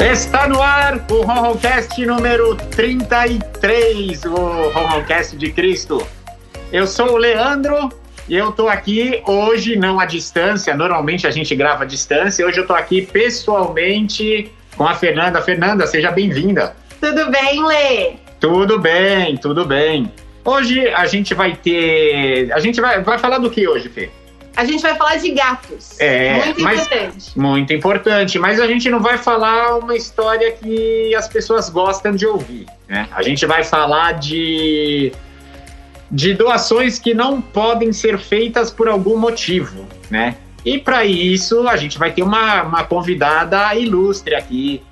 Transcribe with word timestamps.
Está 0.00 0.48
no 0.48 0.62
ar 0.62 1.04
o 1.10 1.20
Ronroncast 1.20 2.04
número 2.06 2.56
33, 2.56 4.24
o 4.24 4.70
Ronroncast 4.70 5.36
de 5.36 5.52
Cristo. 5.52 6.04
Eu 6.72 6.86
sou 6.86 7.12
o 7.12 7.16
Leandro 7.18 7.90
e 8.26 8.34
eu 8.34 8.50
tô 8.50 8.66
aqui 8.66 9.22
hoje, 9.26 9.76
não 9.76 10.00
à 10.00 10.06
distância, 10.06 10.74
normalmente 10.74 11.26
a 11.26 11.30
gente 11.30 11.54
grava 11.54 11.84
à 11.84 11.86
distância, 11.86 12.46
hoje 12.46 12.58
eu 12.58 12.66
tô 12.66 12.72
aqui 12.72 13.02
pessoalmente 13.02 14.50
com 14.74 14.86
a 14.86 14.94
Fernanda. 14.94 15.42
Fernanda, 15.42 15.86
seja 15.86 16.10
bem-vinda. 16.10 16.74
Tudo 16.98 17.30
bem, 17.30 17.62
Lê? 17.62 18.12
Tudo 18.40 18.78
bem, 18.78 19.36
tudo 19.36 19.66
bem. 19.66 20.10
Hoje 20.42 20.88
a 20.88 21.04
gente 21.04 21.34
vai 21.34 21.54
ter. 21.54 22.50
A 22.54 22.58
gente 22.58 22.80
vai, 22.80 23.02
vai 23.02 23.18
falar 23.18 23.36
do 23.36 23.50
que 23.50 23.68
hoje, 23.68 23.90
Fê? 23.90 24.08
A 24.56 24.64
gente 24.64 24.82
vai 24.82 24.94
falar 24.96 25.16
de 25.16 25.30
gatos. 25.30 25.98
É, 26.00 26.44
muito 26.44 26.60
mas- 26.62 26.80
importante. 26.80 27.38
Muito 27.38 27.72
importante, 27.72 28.38
mas 28.38 28.60
a 28.60 28.66
gente 28.66 28.90
não 28.90 29.00
vai 29.00 29.16
falar 29.16 29.76
uma 29.78 29.96
história 29.96 30.52
que 30.52 31.14
as 31.14 31.28
pessoas 31.28 31.70
gostam 31.70 32.12
de 32.12 32.26
ouvir, 32.26 32.66
né? 32.88 33.08
A 33.12 33.22
gente 33.22 33.46
vai 33.46 33.64
falar 33.64 34.12
de 34.12 35.12
de 36.10 36.34
doações 36.34 36.98
que 36.98 37.14
não 37.14 37.40
podem 37.40 37.92
ser 37.92 38.18
feitas 38.18 38.70
por 38.70 38.88
algum 38.88 39.16
motivo, 39.16 39.86
né? 40.10 40.34
E 40.64 40.76
para 40.78 41.04
isso 41.04 41.68
a 41.68 41.76
gente 41.76 41.98
vai 41.98 42.10
ter 42.10 42.22
uma, 42.22 42.62
uma 42.62 42.84
convidada 42.84 43.74
ilustre 43.76 44.34
aqui. 44.34 44.82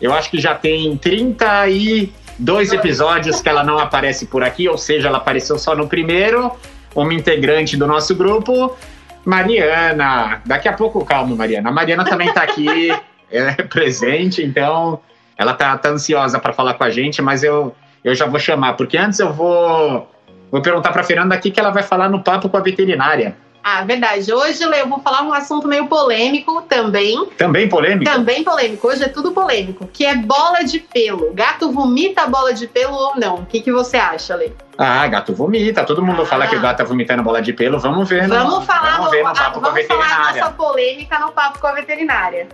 Eu 0.00 0.14
acho 0.14 0.30
que 0.30 0.40
já 0.40 0.54
tem 0.54 0.96
32 0.96 2.72
episódios 2.72 3.42
que 3.42 3.48
ela 3.48 3.62
não 3.64 3.78
aparece 3.78 4.26
por 4.26 4.42
aqui, 4.42 4.68
ou 4.68 4.78
seja, 4.78 5.08
ela 5.08 5.18
apareceu 5.18 5.58
só 5.58 5.74
no 5.74 5.88
primeiro, 5.88 6.52
uma 6.94 7.12
integrante 7.12 7.76
do 7.76 7.86
nosso 7.86 8.14
grupo. 8.14 8.76
Mariana, 9.24 10.40
daqui 10.44 10.68
a 10.68 10.72
pouco, 10.72 11.04
calma, 11.04 11.34
Mariana. 11.36 11.68
A 11.68 11.72
Mariana 11.72 12.04
também 12.04 12.32
tá 12.32 12.42
aqui 12.42 12.66
é, 13.30 13.52
presente, 13.62 14.42
então 14.42 15.00
ela 15.36 15.54
tá, 15.54 15.76
tá 15.78 15.90
ansiosa 15.90 16.38
para 16.38 16.52
falar 16.52 16.74
com 16.74 16.84
a 16.84 16.90
gente, 16.90 17.22
mas 17.22 17.42
eu, 17.42 17.74
eu 18.04 18.14
já 18.14 18.26
vou 18.26 18.38
chamar, 18.38 18.74
porque 18.74 18.96
antes 18.96 19.18
eu 19.18 19.32
vou, 19.32 20.10
vou 20.50 20.62
perguntar 20.62 20.92
para 20.92 21.02
Fernanda 21.02 21.34
aqui 21.34 21.50
que 21.50 21.60
ela 21.60 21.70
vai 21.70 21.82
falar 21.82 22.08
no 22.08 22.22
papo 22.22 22.48
com 22.48 22.56
a 22.56 22.60
veterinária. 22.60 23.36
Ah, 23.62 23.84
verdade. 23.84 24.32
Hoje, 24.32 24.62
eu 24.62 24.88
vou 24.88 25.00
falar 25.00 25.22
um 25.22 25.32
assunto 25.34 25.68
meio 25.68 25.86
polêmico 25.86 26.62
também. 26.62 27.26
Também 27.36 27.68
polêmica? 27.68 28.10
Também 28.10 28.42
polêmico. 28.42 28.88
Hoje 28.88 29.04
é 29.04 29.08
tudo 29.08 29.32
polêmico. 29.32 29.86
Que 29.92 30.06
é 30.06 30.14
bola 30.16 30.62
de 30.64 30.80
pelo. 30.80 31.32
Gato 31.34 31.70
vomita 31.70 32.26
bola 32.26 32.54
de 32.54 32.66
pelo 32.66 32.94
ou 32.94 33.16
não? 33.16 33.36
O 33.36 33.46
que, 33.46 33.60
que 33.60 33.70
você 33.70 33.98
acha, 33.98 34.34
Lê? 34.34 34.50
Ah, 34.78 35.06
gato 35.08 35.34
vomita. 35.34 35.84
Todo 35.84 36.02
mundo 36.02 36.24
fala 36.24 36.44
Ah. 36.44 36.48
que 36.48 36.56
o 36.56 36.60
gato 36.60 36.78
tá 36.78 36.84
vomitando 36.84 37.22
bola 37.22 37.42
de 37.42 37.52
pelo. 37.52 37.78
Vamos 37.78 38.08
ver. 38.08 38.26
no- 38.26 38.34
Vamos 38.34 38.64
falar, 38.64 38.92
vamos 38.92 39.04
no, 39.06 39.10
ver 39.10 39.22
no 39.22 39.28
ah, 39.28 39.32
papo 39.34 39.60
com 39.60 39.66
a 39.66 39.70
vamos 39.70 39.86
falar 39.86 40.04
a 40.04 40.06
veterinária. 40.08 40.40
nossa 40.42 40.52
polêmica 40.54 41.18
no 41.18 41.32
papo 41.32 41.58
com 41.58 41.66
a 41.66 41.72
veterinária. 41.72 42.48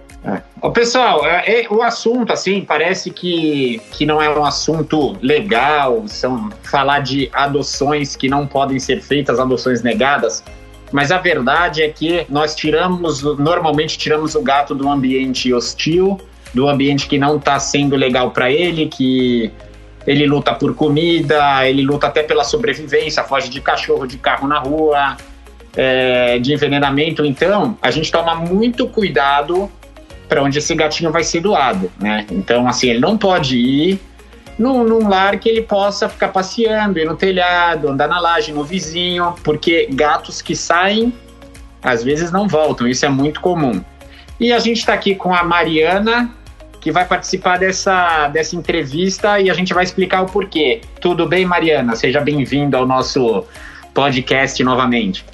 Ô, 0.60 0.70
pessoal, 0.72 1.24
é, 1.24 1.60
é, 1.62 1.66
o 1.70 1.82
assunto, 1.84 2.32
assim, 2.32 2.62
parece 2.62 3.12
que, 3.12 3.80
que 3.92 4.04
não 4.04 4.20
é 4.20 4.28
um 4.28 4.44
assunto 4.44 5.16
legal, 5.22 6.02
são 6.08 6.50
falar 6.64 6.98
de 6.98 7.30
adoções 7.32 8.16
que 8.16 8.28
não 8.28 8.44
podem 8.44 8.80
ser 8.80 9.00
feitas, 9.00 9.38
adoções 9.38 9.82
negadas, 9.84 10.42
mas 10.92 11.10
a 11.10 11.18
verdade 11.18 11.82
é 11.82 11.88
que 11.88 12.26
nós 12.28 12.54
tiramos, 12.54 13.22
normalmente 13.22 13.98
tiramos 13.98 14.34
o 14.34 14.42
gato 14.42 14.74
do 14.74 14.88
ambiente 14.88 15.52
hostil, 15.52 16.20
do 16.54 16.68
ambiente 16.68 17.06
que 17.06 17.18
não 17.18 17.36
está 17.36 17.58
sendo 17.58 17.96
legal 17.96 18.30
para 18.30 18.50
ele, 18.50 18.86
que 18.86 19.50
ele 20.06 20.26
luta 20.26 20.54
por 20.54 20.74
comida, 20.74 21.68
ele 21.68 21.82
luta 21.82 22.06
até 22.06 22.22
pela 22.22 22.44
sobrevivência, 22.44 23.24
foge 23.24 23.50
de 23.50 23.60
cachorro, 23.60 24.06
de 24.06 24.16
carro 24.16 24.46
na 24.46 24.58
rua, 24.58 25.16
é, 25.76 26.38
de 26.38 26.54
envenenamento. 26.54 27.24
Então, 27.24 27.76
a 27.82 27.90
gente 27.90 28.10
toma 28.10 28.34
muito 28.34 28.86
cuidado 28.86 29.70
para 30.28 30.42
onde 30.42 30.58
esse 30.58 30.74
gatinho 30.74 31.10
vai 31.10 31.24
ser 31.24 31.40
doado, 31.40 31.90
né? 32.00 32.26
Então, 32.30 32.68
assim, 32.68 32.88
ele 32.88 33.00
não 33.00 33.18
pode 33.18 33.56
ir 33.56 34.00
num, 34.58 34.84
num 34.84 35.08
lar 35.08 35.38
que 35.38 35.48
ele 35.48 35.62
possa 35.62 36.08
ficar 36.08 36.28
passeando, 36.28 36.98
ir 36.98 37.04
no 37.04 37.16
telhado, 37.16 37.88
andar 37.88 38.08
na 38.08 38.18
laje, 38.18 38.52
no 38.52 38.64
vizinho, 38.64 39.34
porque 39.44 39.88
gatos 39.90 40.40
que 40.40 40.56
saem, 40.56 41.12
às 41.82 42.02
vezes 42.02 42.32
não 42.32 42.48
voltam, 42.48 42.86
isso 42.86 43.04
é 43.04 43.08
muito 43.08 43.40
comum. 43.40 43.82
E 44.40 44.52
a 44.52 44.58
gente 44.58 44.78
está 44.78 44.94
aqui 44.94 45.14
com 45.14 45.34
a 45.34 45.42
Mariana, 45.42 46.30
que 46.80 46.90
vai 46.92 47.04
participar 47.04 47.58
dessa, 47.58 48.28
dessa 48.28 48.54
entrevista 48.54 49.40
e 49.40 49.50
a 49.50 49.54
gente 49.54 49.74
vai 49.74 49.84
explicar 49.84 50.22
o 50.22 50.26
porquê. 50.26 50.80
Tudo 51.00 51.26
bem, 51.26 51.44
Mariana? 51.44 51.96
Seja 51.96 52.20
bem-vinda 52.20 52.76
ao 52.76 52.86
nosso 52.86 53.44
podcast 53.92 54.62
novamente. 54.62 55.24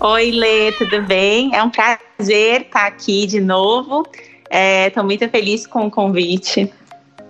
Oi, 0.00 0.30
Lê, 0.30 0.72
tudo 0.72 1.02
bem? 1.02 1.54
É 1.54 1.62
um 1.62 1.70
prazer 1.70 2.62
estar 2.62 2.86
aqui 2.86 3.26
de 3.26 3.40
novo. 3.40 4.06
Estou 4.50 5.04
muito 5.04 5.28
feliz 5.28 5.66
com 5.66 5.86
o 5.86 5.90
convite. 5.90 6.72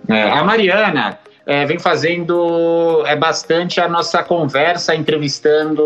É, 0.07 0.23
a 0.23 0.43
Mariana 0.43 1.19
é, 1.47 1.65
vem 1.65 1.79
fazendo 1.79 3.05
é 3.07 3.15
bastante 3.15 3.79
a 3.79 3.87
nossa 3.87 4.21
conversa, 4.21 4.93
entrevistando 4.93 5.81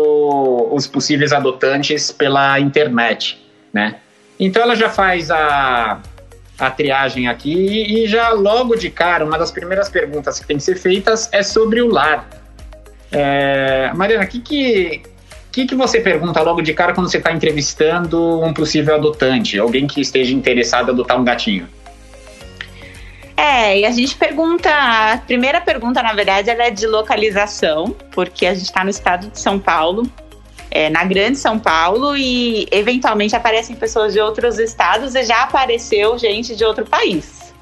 os 0.74 0.88
possíveis 0.88 1.32
adotantes 1.32 2.10
pela 2.10 2.58
internet, 2.58 3.40
né? 3.72 4.00
Então 4.40 4.60
ela 4.60 4.74
já 4.74 4.90
faz 4.90 5.30
a, 5.30 6.00
a 6.58 6.70
triagem 6.70 7.28
aqui 7.28 8.02
e 8.02 8.08
já 8.08 8.30
logo 8.30 8.74
de 8.74 8.90
cara, 8.90 9.24
uma 9.24 9.38
das 9.38 9.52
primeiras 9.52 9.88
perguntas 9.88 10.40
que 10.40 10.46
tem 10.46 10.56
que 10.56 10.64
ser 10.64 10.74
feitas 10.74 11.28
é 11.32 11.44
sobre 11.44 11.80
o 11.80 11.86
lar. 11.86 12.28
É, 13.12 13.92
Mariana, 13.94 14.24
o 14.24 14.26
que 14.26 14.40
que, 14.40 15.02
que 15.52 15.66
que 15.66 15.76
você 15.76 16.00
pergunta 16.00 16.42
logo 16.42 16.60
de 16.60 16.74
cara 16.74 16.92
quando 16.92 17.08
você 17.08 17.18
está 17.18 17.30
entrevistando 17.30 18.42
um 18.42 18.52
possível 18.52 18.96
adotante, 18.96 19.60
alguém 19.60 19.86
que 19.86 20.00
esteja 20.00 20.34
interessado 20.34 20.88
em 20.88 20.94
adotar 20.94 21.20
um 21.20 21.24
gatinho? 21.24 21.68
É, 23.42 23.80
e 23.80 23.84
a 23.84 23.90
gente 23.90 24.14
pergunta, 24.14 24.70
a 24.70 25.18
primeira 25.18 25.60
pergunta, 25.60 26.00
na 26.00 26.12
verdade, 26.12 26.48
ela 26.48 26.62
é 26.62 26.70
de 26.70 26.86
localização, 26.86 27.92
porque 28.12 28.46
a 28.46 28.54
gente 28.54 28.66
está 28.66 28.84
no 28.84 28.90
estado 28.90 29.26
de 29.26 29.40
São 29.40 29.58
Paulo, 29.58 30.08
é, 30.70 30.88
na 30.88 31.02
grande 31.02 31.38
São 31.38 31.58
Paulo, 31.58 32.16
e 32.16 32.68
eventualmente 32.70 33.34
aparecem 33.34 33.74
pessoas 33.74 34.12
de 34.12 34.20
outros 34.20 34.60
estados 34.60 35.16
e 35.16 35.24
já 35.24 35.42
apareceu 35.42 36.16
gente 36.16 36.54
de 36.54 36.64
outro 36.64 36.86
país. 36.86 37.52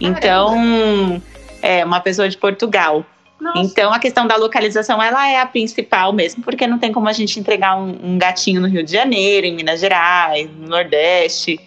Então, 0.00 1.20
é 1.62 1.84
uma 1.84 1.98
pessoa 1.98 2.28
de 2.28 2.38
Portugal. 2.38 3.04
Nossa. 3.40 3.58
Então 3.58 3.92
a 3.92 3.98
questão 3.98 4.24
da 4.24 4.36
localização 4.36 5.02
ela 5.02 5.28
é 5.28 5.40
a 5.40 5.46
principal 5.46 6.12
mesmo, 6.12 6.44
porque 6.44 6.64
não 6.64 6.78
tem 6.78 6.92
como 6.92 7.08
a 7.08 7.12
gente 7.12 7.40
entregar 7.40 7.76
um, 7.76 7.96
um 8.04 8.18
gatinho 8.18 8.60
no 8.60 8.68
Rio 8.68 8.84
de 8.84 8.92
Janeiro, 8.92 9.46
em 9.46 9.54
Minas 9.54 9.80
Gerais, 9.80 10.48
no 10.56 10.68
Nordeste. 10.68 11.58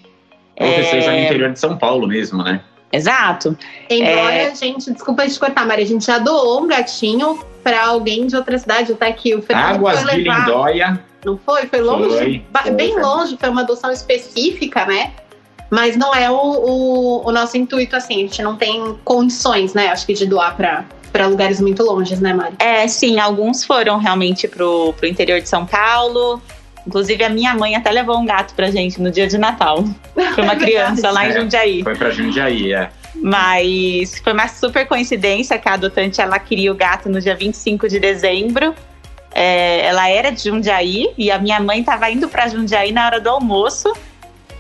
Ou 0.58 0.68
que 0.68 0.80
É. 0.80 0.84
seja 0.84 1.12
no 1.12 1.20
interior 1.20 1.52
de 1.52 1.60
São 1.60 1.78
Paulo 1.78 2.08
mesmo, 2.08 2.42
né? 2.44 2.62
Exato. 2.92 3.58
Embora 3.90 4.34
É. 4.34 4.48
a 4.48 4.54
gente, 4.54 4.92
desculpa 4.92 5.28
te 5.28 5.40
cortar, 5.40 5.66
Maria, 5.66 5.86
a 5.86 5.88
gente 5.88 6.06
já 6.06 6.18
doou 6.18 6.64
um 6.64 6.68
gatinho 6.68 7.44
pra 7.64 7.86
alguém 7.88 8.28
de 8.28 8.36
outra 8.36 8.58
cidade, 8.58 8.94
tá 8.96 9.08
aqui. 9.08 9.36
O 9.36 9.42
Fernando 9.42 9.76
Águas 9.76 10.02
foi 10.02 10.16
de. 10.16 10.30
Lindóia. 10.30 11.06
Não 11.24 11.38
foi? 11.38 11.68
Foi 11.68 11.82
longe? 11.82 12.44
Foi, 12.52 12.62
foi, 12.64 12.72
bem 12.72 12.94
foi. 12.94 13.02
longe, 13.02 13.38
foi 13.38 13.50
uma 13.50 13.62
adoção 13.62 13.92
específica, 13.92 14.86
né? 14.86 15.12
Mas 15.70 15.96
não 15.96 16.14
é 16.14 16.30
o, 16.30 16.36
o, 16.36 17.28
o 17.28 17.32
nosso 17.32 17.58
intuito, 17.58 17.96
assim. 17.96 18.16
A 18.16 18.20
gente 18.20 18.42
não 18.42 18.58
tem 18.58 18.98
condições, 19.06 19.74
né? 19.74 19.88
Acho 19.88 20.06
que 20.06 20.14
de 20.14 20.26
doar 20.26 20.56
pra, 20.58 20.84
pra 21.14 21.28
lugares 21.28 21.62
muito 21.62 21.84
longes, 21.84 22.20
né, 22.20 22.34
Mari? 22.34 22.56
É, 22.60 22.88
sim, 22.88 23.20
alguns 23.20 23.64
foram 23.64 23.98
realmente 23.98 24.48
pro, 24.48 24.94
pro 24.94 25.08
interior 25.08 25.40
de 25.40 25.48
São 25.48 25.66
Paulo. 25.66 26.42
Inclusive, 26.86 27.24
a 27.24 27.30
minha 27.30 27.54
mãe 27.54 27.76
até 27.76 27.92
levou 27.92 28.18
um 28.18 28.26
gato 28.26 28.54
pra 28.56 28.72
gente 28.72 29.00
no 29.02 29.12
dia 29.12 29.28
de 29.28 29.38
Natal. 29.38 29.84
Pra 30.14 30.44
uma 30.44 30.56
criança 30.58 31.12
lá 31.12 31.26
em 31.26 31.30
É. 31.30 31.40
Jundiaí. 31.40 31.84
Foi 31.84 31.96
pra 31.96 32.10
Jundiaí, 32.10 32.74
é. 32.74 32.90
Mas 33.16 34.20
foi 34.24 34.34
uma 34.34 34.48
super 34.48 34.88
coincidência 34.88 35.58
que 35.58 35.68
a 35.70 35.74
adotante 35.74 36.20
ela 36.22 36.40
queria 36.40 36.72
o 36.72 36.76
gato 36.76 37.08
no 37.10 37.20
dia 37.22 37.36
25 37.36 37.88
de 37.88 38.00
dezembro. 38.00 38.74
É, 39.34 39.86
ela 39.86 40.10
era 40.10 40.32
de 40.32 40.44
Jundiaí 40.44 41.08
e 41.18 41.30
a 41.32 41.38
minha 41.38 41.60
mãe 41.60 41.80
estava 41.82 42.10
indo 42.10 42.28
para 42.28 42.48
Jundiaí 42.48 42.92
na 42.92 43.06
hora 43.06 43.20
do 43.20 43.30
almoço. 43.30 43.94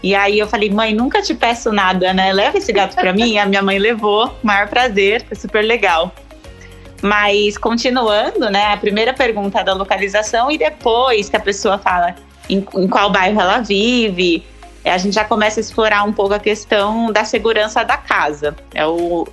E 0.03 0.15
aí 0.15 0.39
eu 0.39 0.47
falei, 0.47 0.69
mãe, 0.69 0.93
nunca 0.93 1.21
te 1.21 1.33
peço 1.33 1.71
nada, 1.71 2.13
né? 2.13 2.33
Leva 2.33 2.57
esse 2.57 2.71
gato 2.71 2.95
para 2.95 3.13
mim. 3.13 3.33
E 3.33 3.37
a 3.37 3.45
minha 3.45 3.61
mãe 3.61 3.77
levou, 3.77 4.35
maior 4.41 4.67
prazer, 4.67 5.23
foi 5.27 5.35
super 5.37 5.61
legal. 5.63 6.13
Mas 7.01 7.57
continuando, 7.57 8.49
né? 8.49 8.73
A 8.73 8.77
primeira 8.77 9.13
pergunta 9.13 9.59
é 9.59 9.63
da 9.63 9.73
localização 9.73 10.51
e 10.51 10.57
depois 10.57 11.29
que 11.29 11.35
a 11.35 11.39
pessoa 11.39 11.77
fala 11.77 12.15
em, 12.49 12.65
em 12.75 12.87
qual 12.87 13.09
bairro 13.09 13.41
ela 13.41 13.59
vive, 13.59 14.43
a 14.85 14.97
gente 14.97 15.13
já 15.13 15.23
começa 15.23 15.59
a 15.59 15.61
explorar 15.61 16.03
um 16.03 16.13
pouco 16.13 16.33
a 16.33 16.39
questão 16.39 17.11
da 17.11 17.23
segurança 17.23 17.83
da 17.83 17.97
casa. 17.97 18.55
É, 18.73 18.85
o, 18.85 19.27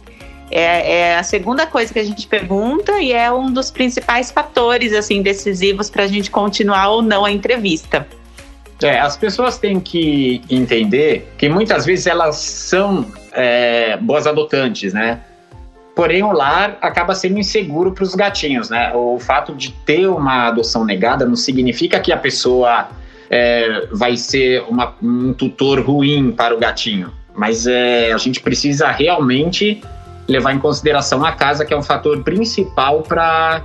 é, 0.50 0.92
é 0.92 1.16
a 1.18 1.22
segunda 1.22 1.66
coisa 1.66 1.92
que 1.92 1.98
a 1.98 2.04
gente 2.04 2.26
pergunta 2.26 3.00
e 3.00 3.12
é 3.12 3.30
um 3.30 3.50
dos 3.50 3.70
principais 3.70 4.30
fatores 4.30 4.92
assim 4.92 5.22
decisivos 5.22 5.90
para 5.90 6.04
a 6.04 6.06
gente 6.06 6.30
continuar 6.30 6.88
ou 6.88 7.02
não 7.02 7.24
a 7.24 7.30
entrevista. 7.30 8.06
É, 8.82 9.00
as 9.00 9.16
pessoas 9.16 9.58
têm 9.58 9.80
que 9.80 10.40
entender 10.48 11.32
que 11.36 11.48
muitas 11.48 11.84
vezes 11.84 12.06
elas 12.06 12.36
são 12.36 13.04
é, 13.32 13.96
boas 13.96 14.26
adotantes, 14.26 14.92
né? 14.92 15.20
Porém, 15.98 16.22
o 16.22 16.30
lar 16.30 16.78
acaba 16.80 17.12
sendo 17.12 17.40
inseguro 17.40 17.90
para 17.90 18.04
os 18.04 18.14
gatinhos, 18.14 18.70
né? 18.70 18.92
O 18.94 19.18
fato 19.18 19.52
de 19.52 19.72
ter 19.72 20.06
uma 20.06 20.46
adoção 20.46 20.84
negada 20.84 21.26
não 21.26 21.34
significa 21.34 21.98
que 21.98 22.12
a 22.12 22.16
pessoa 22.16 22.86
é, 23.28 23.88
vai 23.90 24.16
ser 24.16 24.62
uma, 24.68 24.94
um 25.02 25.32
tutor 25.32 25.80
ruim 25.80 26.30
para 26.30 26.54
o 26.54 26.58
gatinho. 26.60 27.12
Mas 27.34 27.66
é, 27.66 28.12
a 28.12 28.16
gente 28.16 28.38
precisa 28.40 28.92
realmente 28.92 29.82
levar 30.28 30.52
em 30.52 30.60
consideração 30.60 31.24
a 31.24 31.32
casa, 31.32 31.64
que 31.64 31.74
é 31.74 31.76
um 31.76 31.82
fator 31.82 32.22
principal 32.22 33.02
para 33.02 33.64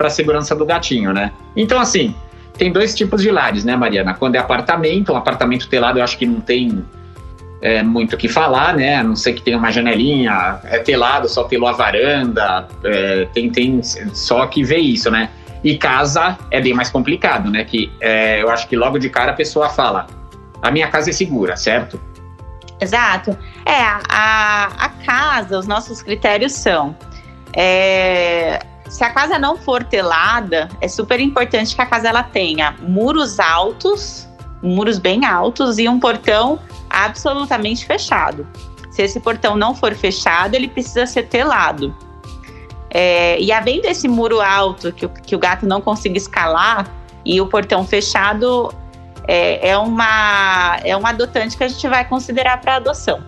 a 0.00 0.10
segurança 0.10 0.56
do 0.56 0.66
gatinho, 0.66 1.12
né? 1.12 1.30
Então, 1.54 1.78
assim, 1.78 2.12
tem 2.54 2.72
dois 2.72 2.92
tipos 2.92 3.22
de 3.22 3.30
lares, 3.30 3.64
né, 3.64 3.76
Mariana? 3.76 4.14
Quando 4.14 4.34
é 4.34 4.38
apartamento, 4.38 5.12
um 5.12 5.16
apartamento 5.16 5.68
telado 5.68 6.00
eu 6.00 6.02
acho 6.02 6.18
que 6.18 6.26
não 6.26 6.40
tem 6.40 6.84
é, 7.60 7.82
muito 7.82 8.14
o 8.14 8.16
que 8.16 8.28
falar, 8.28 8.74
né? 8.74 8.96
A 8.96 9.02
não 9.02 9.16
ser 9.16 9.32
que 9.32 9.42
tenha 9.42 9.58
uma 9.58 9.70
janelinha, 9.70 10.60
é 10.64 10.78
telado, 10.78 11.28
só 11.28 11.44
telou 11.44 11.68
a 11.68 11.72
varanda, 11.72 12.68
é, 12.84 13.26
tem, 13.32 13.50
tem 13.50 13.82
só 13.82 14.46
que 14.46 14.62
ver 14.62 14.78
isso, 14.78 15.10
né? 15.10 15.30
E 15.62 15.76
casa 15.76 16.38
é 16.50 16.60
bem 16.60 16.72
mais 16.72 16.88
complicado, 16.88 17.50
né? 17.50 17.64
Que 17.64 17.90
é, 18.00 18.42
eu 18.42 18.50
acho 18.50 18.68
que 18.68 18.76
logo 18.76 18.98
de 18.98 19.10
cara 19.10 19.32
a 19.32 19.34
pessoa 19.34 19.68
fala: 19.68 20.06
a 20.62 20.70
minha 20.70 20.88
casa 20.88 21.10
é 21.10 21.12
segura, 21.12 21.56
certo? 21.56 22.00
Exato. 22.80 23.36
É, 23.66 23.82
a, 24.08 24.70
a 24.78 24.88
casa, 25.04 25.58
os 25.58 25.66
nossos 25.66 26.00
critérios 26.00 26.52
são. 26.52 26.96
É, 27.56 28.60
se 28.88 29.02
a 29.02 29.10
casa 29.10 29.38
não 29.38 29.56
for 29.56 29.82
telada, 29.82 30.68
é 30.80 30.86
super 30.86 31.18
importante 31.18 31.74
que 31.74 31.82
a 31.82 31.86
casa 31.86 32.08
ela 32.08 32.22
tenha 32.22 32.74
muros 32.80 33.40
altos, 33.40 34.28
muros 34.62 34.98
bem 34.98 35.24
altos 35.24 35.78
e 35.78 35.88
um 35.88 35.98
portão 35.98 36.60
absolutamente 37.04 37.84
fechado. 37.84 38.46
Se 38.90 39.02
esse 39.02 39.20
portão 39.20 39.56
não 39.56 39.74
for 39.74 39.94
fechado, 39.94 40.54
ele 40.54 40.68
precisa 40.68 41.06
ser 41.06 41.24
telado. 41.24 41.94
É, 42.90 43.38
e 43.40 43.52
havendo 43.52 43.86
esse 43.86 44.08
muro 44.08 44.40
alto 44.40 44.92
que 44.92 45.06
o, 45.06 45.08
que 45.08 45.36
o 45.36 45.38
gato 45.38 45.66
não 45.66 45.80
consiga 45.80 46.16
escalar 46.16 46.90
e 47.24 47.40
o 47.40 47.46
portão 47.46 47.86
fechado, 47.86 48.72
é, 49.26 49.70
é, 49.70 49.78
uma, 49.78 50.78
é 50.82 50.96
um 50.96 51.06
adotante 51.06 51.56
que 51.56 51.64
a 51.64 51.68
gente 51.68 51.86
vai 51.86 52.04
considerar 52.06 52.60
para 52.60 52.76
adoção. 52.76 53.22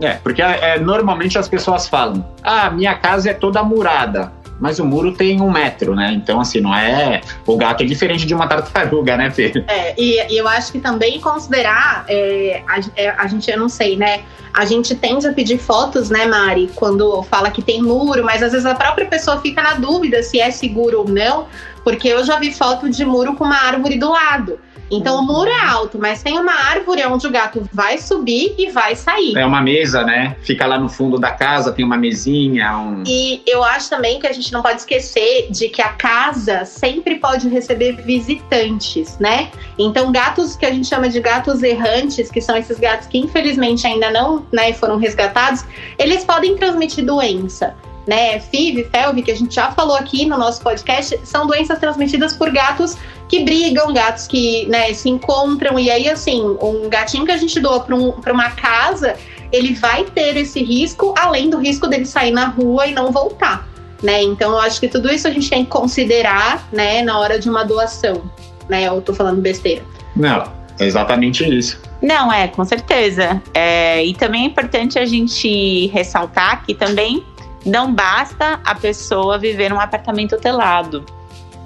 É, 0.00 0.14
porque 0.14 0.42
é, 0.42 0.78
normalmente 0.78 1.38
as 1.38 1.48
pessoas 1.48 1.88
falam: 1.88 2.24
ah, 2.42 2.70
minha 2.70 2.94
casa 2.96 3.30
é 3.30 3.34
toda 3.34 3.62
murada, 3.62 4.32
mas 4.64 4.78
o 4.78 4.84
muro 4.86 5.12
tem 5.12 5.42
um 5.42 5.52
metro, 5.52 5.94
né? 5.94 6.14
Então, 6.14 6.40
assim, 6.40 6.58
não 6.58 6.74
é. 6.74 7.20
O 7.46 7.54
gato 7.54 7.82
é 7.82 7.86
diferente 7.86 8.24
de 8.24 8.32
uma 8.32 8.46
tartaruga, 8.46 9.14
né, 9.14 9.30
Fê? 9.30 9.52
É, 9.68 9.94
e, 10.00 10.32
e 10.32 10.38
eu 10.38 10.48
acho 10.48 10.72
que 10.72 10.80
também 10.80 11.20
considerar, 11.20 12.06
é, 12.08 12.62
a, 12.66 12.80
é, 12.96 13.10
a, 13.10 13.26
gente, 13.26 13.50
eu 13.50 13.58
não 13.58 13.68
sei, 13.68 13.94
né? 13.94 14.22
A 14.54 14.64
gente 14.64 14.94
tende 14.94 15.26
a 15.26 15.34
pedir 15.34 15.58
fotos, 15.58 16.08
né, 16.08 16.24
Mari, 16.24 16.70
quando 16.74 17.22
fala 17.24 17.50
que 17.50 17.60
tem 17.60 17.82
muro, 17.82 18.24
mas 18.24 18.42
às 18.42 18.52
vezes 18.52 18.64
a 18.64 18.74
própria 18.74 19.04
pessoa 19.04 19.38
fica 19.38 19.60
na 19.60 19.74
dúvida 19.74 20.22
se 20.22 20.40
é 20.40 20.50
seguro 20.50 21.00
ou 21.00 21.08
não, 21.10 21.46
porque 21.82 22.08
eu 22.08 22.24
já 22.24 22.38
vi 22.38 22.50
foto 22.50 22.88
de 22.88 23.04
muro 23.04 23.34
com 23.34 23.44
uma 23.44 23.66
árvore 23.66 23.98
do 23.98 24.10
lado. 24.10 24.58
Então 24.90 25.18
o 25.18 25.22
muro 25.22 25.50
é 25.50 25.60
alto, 25.60 25.98
mas 25.98 26.22
tem 26.22 26.38
uma 26.38 26.52
árvore 26.52 27.04
onde 27.06 27.26
o 27.26 27.30
gato 27.30 27.68
vai 27.72 27.98
subir 27.98 28.54
e 28.58 28.70
vai 28.70 28.94
sair. 28.94 29.36
É 29.36 29.44
uma 29.44 29.60
mesa, 29.60 30.04
né? 30.04 30.36
Fica 30.42 30.66
lá 30.66 30.78
no 30.78 30.88
fundo 30.88 31.18
da 31.18 31.30
casa, 31.30 31.72
tem 31.72 31.84
uma 31.84 31.96
mesinha. 31.96 32.76
Um... 32.76 33.02
E 33.06 33.42
eu 33.46 33.62
acho 33.64 33.88
também 33.88 34.20
que 34.20 34.26
a 34.26 34.32
gente 34.32 34.52
não 34.52 34.62
pode 34.62 34.80
esquecer 34.80 35.48
de 35.50 35.68
que 35.68 35.82
a 35.82 35.90
casa 35.90 36.64
sempre 36.64 37.16
pode 37.16 37.48
receber 37.48 37.92
visitantes, 38.02 39.18
né? 39.18 39.50
Então 39.78 40.12
gatos 40.12 40.56
que 40.56 40.66
a 40.66 40.70
gente 40.70 40.86
chama 40.86 41.08
de 41.08 41.20
gatos 41.20 41.62
errantes, 41.62 42.30
que 42.30 42.40
são 42.40 42.56
esses 42.56 42.78
gatos 42.78 43.06
que 43.06 43.18
infelizmente 43.18 43.86
ainda 43.86 44.10
não 44.10 44.44
né, 44.52 44.72
foram 44.72 44.96
resgatados, 44.96 45.64
eles 45.98 46.24
podem 46.24 46.56
transmitir 46.56 47.04
doença 47.04 47.74
né, 48.06 48.38
FIV, 48.38 48.84
FELV, 48.84 49.22
que 49.22 49.30
a 49.30 49.36
gente 49.36 49.54
já 49.54 49.70
falou 49.70 49.96
aqui 49.96 50.26
no 50.26 50.36
nosso 50.36 50.62
podcast, 50.62 51.18
são 51.24 51.46
doenças 51.46 51.78
transmitidas 51.78 52.34
por 52.34 52.50
gatos 52.50 52.96
que 53.28 53.44
brigam, 53.44 53.92
gatos 53.92 54.26
que 54.26 54.66
né, 54.66 54.92
se 54.92 55.08
encontram. 55.08 55.78
E 55.78 55.90
aí, 55.90 56.08
assim, 56.08 56.42
um 56.60 56.88
gatinho 56.88 57.24
que 57.24 57.32
a 57.32 57.36
gente 57.36 57.58
doa 57.60 57.80
para 57.80 57.94
um, 57.94 58.10
uma 58.10 58.50
casa, 58.50 59.16
ele 59.52 59.74
vai 59.74 60.04
ter 60.04 60.36
esse 60.36 60.62
risco, 60.62 61.14
além 61.16 61.50
do 61.50 61.58
risco 61.58 61.86
dele 61.86 62.04
sair 62.04 62.32
na 62.32 62.46
rua 62.46 62.86
e 62.86 62.92
não 62.92 63.10
voltar. 63.10 63.68
Né? 64.02 64.22
Então, 64.22 64.52
eu 64.52 64.58
acho 64.58 64.80
que 64.80 64.88
tudo 64.88 65.10
isso 65.10 65.26
a 65.26 65.30
gente 65.30 65.48
tem 65.48 65.64
que 65.64 65.70
considerar 65.70 66.68
né, 66.72 67.02
na 67.02 67.18
hora 67.18 67.38
de 67.38 67.48
uma 67.48 67.64
doação. 67.64 68.22
Né? 68.68 68.84
Eu 68.84 69.00
tô 69.00 69.14
falando 69.14 69.40
besteira. 69.40 69.82
Não, 70.14 70.52
é 70.78 70.84
exatamente 70.84 71.44
isso. 71.44 71.80
Não, 72.02 72.30
é, 72.30 72.48
com 72.48 72.64
certeza. 72.64 73.40
É, 73.54 74.04
e 74.04 74.12
também 74.14 74.42
é 74.42 74.46
importante 74.46 74.98
a 74.98 75.06
gente 75.06 75.86
ressaltar 75.86 76.64
que 76.66 76.74
também 76.74 77.24
não 77.64 77.94
basta 77.94 78.60
a 78.62 78.74
pessoa 78.74 79.38
viver 79.38 79.70
num 79.70 79.80
apartamento 79.80 80.36
telado. 80.36 81.04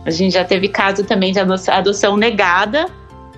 A 0.05 0.11
gente 0.11 0.33
já 0.33 0.45
teve 0.45 0.69
caso 0.69 1.05
também 1.05 1.33
de 1.33 1.39
adoção 1.39 2.17
negada 2.17 2.87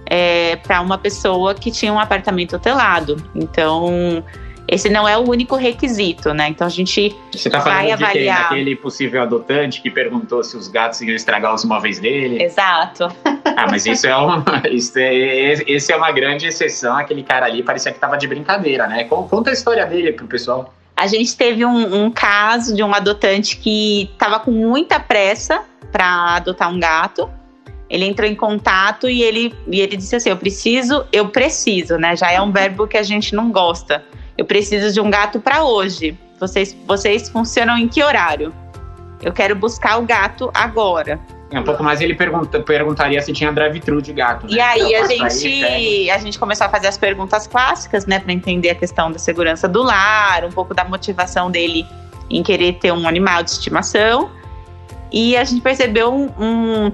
é, 0.06 0.56
para 0.56 0.80
uma 0.80 0.98
pessoa 0.98 1.54
que 1.54 1.70
tinha 1.70 1.92
um 1.92 1.98
apartamento 1.98 2.58
telado. 2.58 3.16
Então, 3.34 4.22
esse 4.70 4.88
não 4.88 5.08
é 5.08 5.18
o 5.18 5.28
único 5.28 5.56
requisito, 5.56 6.32
né? 6.32 6.48
Então 6.48 6.64
a 6.64 6.70
gente 6.70 7.14
Você 7.32 7.50
tá 7.50 7.58
vai 7.58 7.90
avaliar. 7.90 8.48
Quem? 8.50 8.60
Aquele 8.60 8.76
possível 8.76 9.20
adotante 9.22 9.82
que 9.82 9.90
perguntou 9.90 10.44
se 10.44 10.56
os 10.56 10.68
gatos 10.68 11.00
iam 11.00 11.14
estragar 11.14 11.52
os 11.52 11.64
móveis 11.64 11.98
dele. 11.98 12.42
Exato. 12.42 13.08
Ah, 13.56 13.66
mas 13.68 13.84
isso 13.84 14.06
é 14.06 14.16
uma, 14.16 14.42
isso 14.70 14.98
é, 14.98 15.52
esse 15.66 15.92
é 15.92 15.96
uma 15.96 16.10
grande 16.12 16.46
exceção. 16.46 16.96
Aquele 16.96 17.22
cara 17.22 17.46
ali 17.46 17.62
parecia 17.62 17.92
que 17.92 17.98
tava 17.98 18.16
de 18.16 18.26
brincadeira, 18.26 18.86
né? 18.86 19.04
Conta 19.04 19.50
a 19.50 19.52
história 19.52 19.84
dele 19.84 20.12
pro 20.12 20.26
pessoal. 20.26 20.72
A 20.96 21.06
gente 21.06 21.36
teve 21.36 21.64
um, 21.64 22.04
um 22.04 22.10
caso 22.10 22.74
de 22.74 22.82
um 22.82 22.94
adotante 22.94 23.56
que 23.56 24.08
estava 24.12 24.38
com 24.40 24.50
muita 24.50 25.00
pressa 25.00 25.62
para 25.90 26.36
adotar 26.36 26.70
um 26.70 26.78
gato. 26.78 27.30
Ele 27.88 28.04
entrou 28.04 28.28
em 28.28 28.34
contato 28.34 29.08
e 29.08 29.22
ele, 29.22 29.54
e 29.66 29.80
ele 29.80 29.96
disse 29.96 30.16
assim: 30.16 30.30
Eu 30.30 30.36
preciso, 30.36 31.04
eu 31.12 31.28
preciso, 31.28 31.96
né? 31.96 32.14
Já 32.14 32.30
é 32.30 32.40
um 32.40 32.52
verbo 32.52 32.86
que 32.86 32.96
a 32.96 33.02
gente 33.02 33.34
não 33.34 33.50
gosta. 33.50 34.04
Eu 34.38 34.44
preciso 34.44 34.92
de 34.92 35.00
um 35.00 35.10
gato 35.10 35.40
para 35.40 35.64
hoje. 35.64 36.16
Vocês, 36.38 36.76
vocês 36.86 37.28
funcionam 37.28 37.76
em 37.76 37.88
que 37.88 38.02
horário? 38.02 38.54
Eu 39.22 39.32
quero 39.32 39.54
buscar 39.54 39.98
o 39.98 40.02
gato 40.02 40.50
agora. 40.54 41.20
É, 41.50 41.58
um 41.58 41.64
pouco 41.64 41.82
mais 41.82 42.00
ele 42.00 42.14
pergunta, 42.14 42.60
perguntaria 42.60 43.20
se 43.20 43.32
tinha 43.32 43.52
drive-thru 43.52 44.00
de 44.00 44.12
gato. 44.12 44.46
Né? 44.46 44.52
E 44.54 44.60
aí 44.60 44.94
a 44.94 45.06
gente, 45.06 46.10
a 46.10 46.18
gente 46.18 46.38
começou 46.38 46.66
a 46.66 46.70
fazer 46.70 46.86
as 46.86 46.96
perguntas 46.96 47.46
clássicas, 47.46 48.06
né, 48.06 48.20
para 48.20 48.32
entender 48.32 48.70
a 48.70 48.74
questão 48.74 49.10
da 49.10 49.18
segurança 49.18 49.66
do 49.66 49.82
lar, 49.82 50.44
um 50.44 50.50
pouco 50.50 50.72
da 50.72 50.84
motivação 50.84 51.50
dele 51.50 51.84
em 52.30 52.42
querer 52.42 52.74
ter 52.74 52.92
um 52.92 53.06
animal 53.06 53.42
de 53.42 53.50
estimação. 53.50 54.30
E 55.12 55.36
a 55.36 55.44
gente 55.44 55.60
percebeu 55.60 56.12
um, 56.12 56.28
um, 56.38 56.92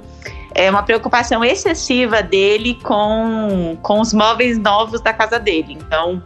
é, 0.54 0.70
uma 0.70 0.82
preocupação 0.82 1.44
excessiva 1.44 2.22
dele 2.22 2.78
com, 2.82 3.76
com 3.82 4.00
os 4.00 4.12
móveis 4.12 4.58
novos 4.58 5.00
da 5.00 5.12
casa 5.12 5.38
dele. 5.38 5.74
Então, 5.74 6.22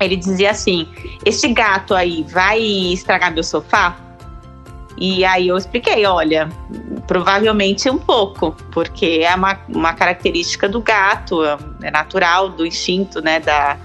ele 0.00 0.16
dizia 0.16 0.50
assim: 0.50 0.88
Este 1.24 1.48
gato 1.48 1.94
aí 1.94 2.24
vai 2.28 2.60
estragar 2.60 3.32
meu 3.32 3.42
sofá? 3.42 3.96
E 4.96 5.24
aí 5.24 5.48
eu 5.48 5.56
expliquei: 5.56 6.06
olha, 6.06 6.48
provavelmente 7.06 7.88
um 7.90 7.98
pouco, 7.98 8.56
porque 8.70 9.20
é 9.24 9.34
uma, 9.34 9.58
uma 9.68 9.92
característica 9.94 10.68
do 10.68 10.80
gato, 10.80 11.42
é 11.82 11.90
natural, 11.90 12.48
do 12.48 12.64
instinto, 12.64 13.20
né, 13.20 13.40
da, 13.40 13.78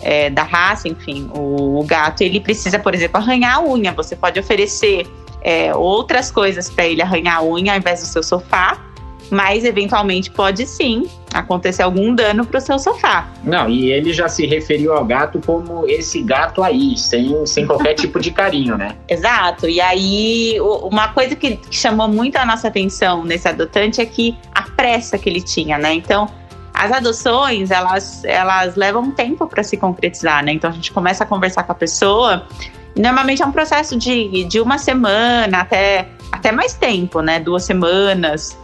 é, 0.00 0.30
da 0.30 0.42
raça, 0.42 0.88
enfim. 0.88 1.30
O, 1.34 1.80
o, 1.80 1.84
gato, 1.84 2.22
ele 2.22 2.40
precisa, 2.40 2.78
por 2.78 2.94
exemplo, 2.94 3.18
arranhar 3.18 3.56
a 3.56 3.62
unha. 3.62 3.92
Você 3.92 4.16
pode 4.16 4.38
oferecer 4.38 5.06
é, 5.42 5.74
outras 5.74 6.30
coisas 6.30 6.68
para 6.68 6.86
ele 6.86 7.02
arranhar 7.02 7.38
a 7.38 7.42
unha 7.42 7.72
ao 7.72 7.78
invés 7.78 8.00
do 8.00 8.06
seu 8.06 8.22
sofá, 8.22 8.78
mas 9.30 9.64
eventualmente 9.64 10.30
pode 10.30 10.66
sim 10.66 11.08
acontecer 11.32 11.82
algum 11.82 12.14
dano 12.14 12.44
para 12.44 12.58
o 12.58 12.60
seu 12.60 12.78
sofá. 12.78 13.28
Não, 13.44 13.68
e 13.68 13.90
ele 13.92 14.12
já 14.12 14.28
se 14.28 14.44
referiu 14.44 14.92
ao 14.92 15.04
gato 15.04 15.40
como 15.44 15.88
esse 15.88 16.20
gato 16.22 16.62
aí, 16.62 16.96
sem, 16.96 17.46
sem 17.46 17.66
qualquer 17.66 17.94
tipo 17.94 18.18
de 18.18 18.32
carinho, 18.32 18.76
né? 18.76 18.96
Exato. 19.08 19.68
E 19.68 19.80
aí, 19.80 20.56
uma 20.60 21.08
coisa 21.08 21.36
que 21.36 21.60
chamou 21.70 22.08
muito 22.08 22.36
a 22.36 22.44
nossa 22.44 22.68
atenção 22.68 23.24
nesse 23.24 23.46
adotante 23.46 24.00
é 24.00 24.06
que 24.06 24.36
a 24.52 24.62
pressa 24.62 25.16
que 25.16 25.28
ele 25.28 25.40
tinha, 25.40 25.78
né? 25.78 25.94
Então, 25.94 26.28
as 26.74 26.90
adoções, 26.90 27.70
elas, 27.70 28.24
elas 28.24 28.74
levam 28.74 29.12
tempo 29.12 29.46
para 29.46 29.62
se 29.62 29.76
concretizar, 29.76 30.44
né? 30.44 30.52
Então, 30.52 30.70
a 30.70 30.72
gente 30.72 30.92
começa 30.92 31.22
a 31.22 31.26
conversar 31.26 31.62
com 31.62 31.72
a 31.72 31.74
pessoa 31.76 32.46
Normalmente 33.00 33.42
é 33.42 33.46
um 33.46 33.52
processo 33.52 33.96
de, 33.96 34.44
de 34.44 34.60
uma 34.60 34.78
semana 34.78 35.60
até, 35.60 36.06
até 36.30 36.52
mais 36.52 36.74
tempo, 36.74 37.20
né? 37.20 37.40
Duas 37.40 37.64
semanas. 37.64 38.58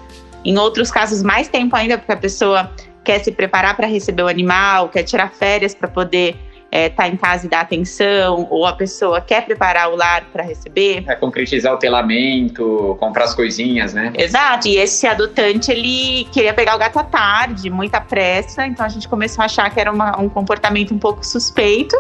Em 0.44 0.56
outros 0.58 0.90
casos, 0.90 1.22
mais 1.22 1.48
tempo 1.48 1.74
ainda, 1.74 1.98
porque 1.98 2.12
a 2.12 2.16
pessoa 2.16 2.70
quer 3.02 3.20
se 3.20 3.32
preparar 3.32 3.76
para 3.76 3.86
receber 3.86 4.22
o 4.22 4.28
animal, 4.28 4.88
quer 4.88 5.04
tirar 5.04 5.30
férias 5.30 5.74
para 5.74 5.88
poder 5.88 6.36
estar 6.64 6.78
é, 6.78 6.88
tá 6.88 7.08
em 7.08 7.16
casa 7.16 7.46
e 7.46 7.48
dar 7.48 7.60
atenção, 7.60 8.46
ou 8.50 8.66
a 8.66 8.72
pessoa 8.72 9.20
quer 9.20 9.44
preparar 9.44 9.90
o 9.90 9.96
lar 9.96 10.24
para 10.32 10.42
receber. 10.42 11.04
É 11.06 11.14
concretizar 11.14 11.72
o 11.72 11.78
telamento, 11.78 12.96
comprar 13.00 13.24
as 13.24 13.34
coisinhas, 13.34 13.94
né? 13.94 14.12
Exato. 14.16 14.68
E 14.68 14.76
esse 14.76 15.06
adotante, 15.06 15.70
ele 15.70 16.24
queria 16.30 16.52
pegar 16.52 16.74
o 16.74 16.78
gato 16.78 16.98
à 16.98 17.04
tarde, 17.04 17.70
muita 17.70 18.00
pressa, 18.00 18.66
então 18.66 18.84
a 18.84 18.88
gente 18.88 19.08
começou 19.08 19.42
a 19.42 19.46
achar 19.46 19.70
que 19.72 19.80
era 19.80 19.90
uma, 19.90 20.20
um 20.20 20.28
comportamento 20.28 20.92
um 20.92 20.98
pouco 20.98 21.24
suspeito. 21.24 21.96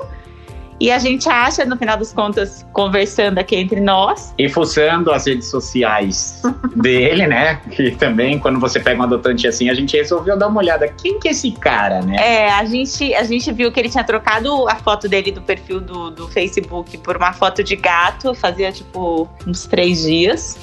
E 0.78 0.90
a 0.90 0.98
gente 0.98 1.26
acha, 1.28 1.64
no 1.64 1.76
final 1.76 1.96
das 1.96 2.12
contas, 2.12 2.66
conversando 2.72 3.38
aqui 3.38 3.56
entre 3.56 3.80
nós. 3.80 4.34
E 4.36 4.48
fuçando 4.48 5.10
as 5.10 5.26
redes 5.26 5.48
sociais 5.48 6.42
dele, 6.76 7.26
né? 7.26 7.56
Que 7.70 7.92
também, 7.92 8.38
quando 8.38 8.60
você 8.60 8.78
pega 8.78 9.00
um 9.00 9.04
adotante 9.04 9.48
assim, 9.48 9.70
a 9.70 9.74
gente 9.74 9.96
resolveu 9.96 10.36
dar 10.36 10.48
uma 10.48 10.60
olhada. 10.60 10.86
Quem 10.88 11.18
que 11.18 11.28
é 11.28 11.30
esse 11.30 11.50
cara, 11.52 12.02
né? 12.02 12.16
É, 12.18 12.50
a 12.50 12.64
gente, 12.66 13.14
a 13.14 13.24
gente 13.24 13.50
viu 13.52 13.72
que 13.72 13.80
ele 13.80 13.88
tinha 13.88 14.04
trocado 14.04 14.68
a 14.68 14.76
foto 14.76 15.08
dele 15.08 15.32
do 15.32 15.40
perfil 15.40 15.80
do, 15.80 16.10
do 16.10 16.28
Facebook 16.28 16.98
por 16.98 17.16
uma 17.16 17.32
foto 17.32 17.64
de 17.64 17.74
gato, 17.74 18.34
fazia 18.34 18.70
tipo 18.70 19.28
uns 19.46 19.64
três 19.66 20.02
dias. 20.02 20.58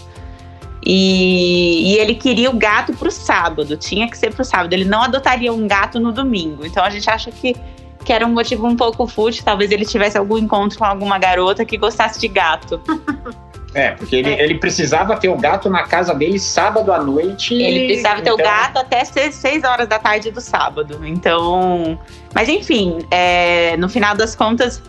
E, 0.86 1.94
e, 1.94 1.98
ele 1.98 2.16
queria 2.16 2.50
o 2.50 2.58
gato 2.58 2.94
pro 2.94 3.10
sábado, 3.10 3.78
tinha 3.78 4.08
que 4.10 4.18
ser 4.18 4.34
pro 4.34 4.44
sábado. 4.44 4.74
Ele 4.74 4.84
não 4.86 5.02
adotaria 5.02 5.52
um 5.52 5.66
gato 5.66 6.00
no 6.00 6.12
domingo. 6.12 6.66
Então 6.66 6.84
a 6.84 6.90
gente 6.90 7.10
acha 7.10 7.32
que 7.32 7.56
que 8.04 8.12
era 8.12 8.26
um 8.26 8.32
motivo 8.32 8.68
um 8.68 8.76
pouco 8.76 9.08
fútil. 9.08 9.44
Talvez 9.44 9.72
ele 9.72 9.86
tivesse 9.86 10.18
algum 10.18 10.38
encontro 10.38 10.78
com 10.78 10.86
alguma 10.86 11.18
garota 11.18 11.64
que 11.66 11.78
gostasse 11.78 12.20
de 12.20 12.28
gato. 12.28 12.82
É, 13.76 13.92
porque 13.92 14.18
ele, 14.18 14.30
é. 14.30 14.44
ele 14.44 14.56
precisava 14.60 15.18
ter 15.18 15.30
o 15.30 15.36
gato 15.36 15.70
na 15.70 15.84
casa 15.84 16.14
dele 16.14 16.38
sábado 16.38 16.94
à 16.94 17.02
noite. 17.02 17.56
Ele 17.56 17.88
precisava 17.88 18.22
então... 18.22 18.38
ter 18.38 18.44
o 18.44 18.46
então 18.46 18.56
gato 18.56 18.78
até 18.78 19.04
6 19.04 19.64
horas 19.64 19.88
da 19.88 19.98
tarde 19.98 20.30
do 20.30 20.40
sábado. 20.40 21.00
Então. 21.04 22.00
Mas 22.34 22.48
enfim, 22.50 23.00
é, 23.10 23.76
no 23.78 23.90
final 23.90 24.16
das 24.16 24.36
contas, 24.36 24.82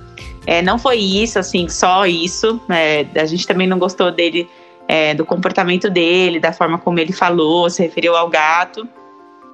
é, 0.46 0.60
não 0.60 0.78
foi 0.78 0.98
isso, 0.98 1.38
assim, 1.38 1.68
só 1.68 2.06
isso. 2.06 2.60
É, 2.68 3.06
a 3.18 3.24
gente 3.24 3.46
também 3.46 3.66
não 3.66 3.78
gostou 3.78 4.10
dele, 4.10 4.48
é, 4.86 5.14
do 5.14 5.24
comportamento 5.24 5.88
dele, 5.88 6.38
da 6.38 6.52
forma 6.52 6.78
como 6.78 6.98
ele 6.98 7.12
falou, 7.12 7.70
se 7.70 7.82
referiu 7.82 8.14
ao 8.14 8.28
gato. 8.28 8.86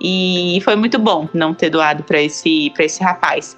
E 0.00 0.60
foi 0.64 0.76
muito 0.76 0.98
bom 0.98 1.28
não 1.34 1.52
ter 1.52 1.70
doado 1.70 2.02
para 2.02 2.20
esse, 2.20 2.72
esse 2.78 3.02
rapaz. 3.02 3.56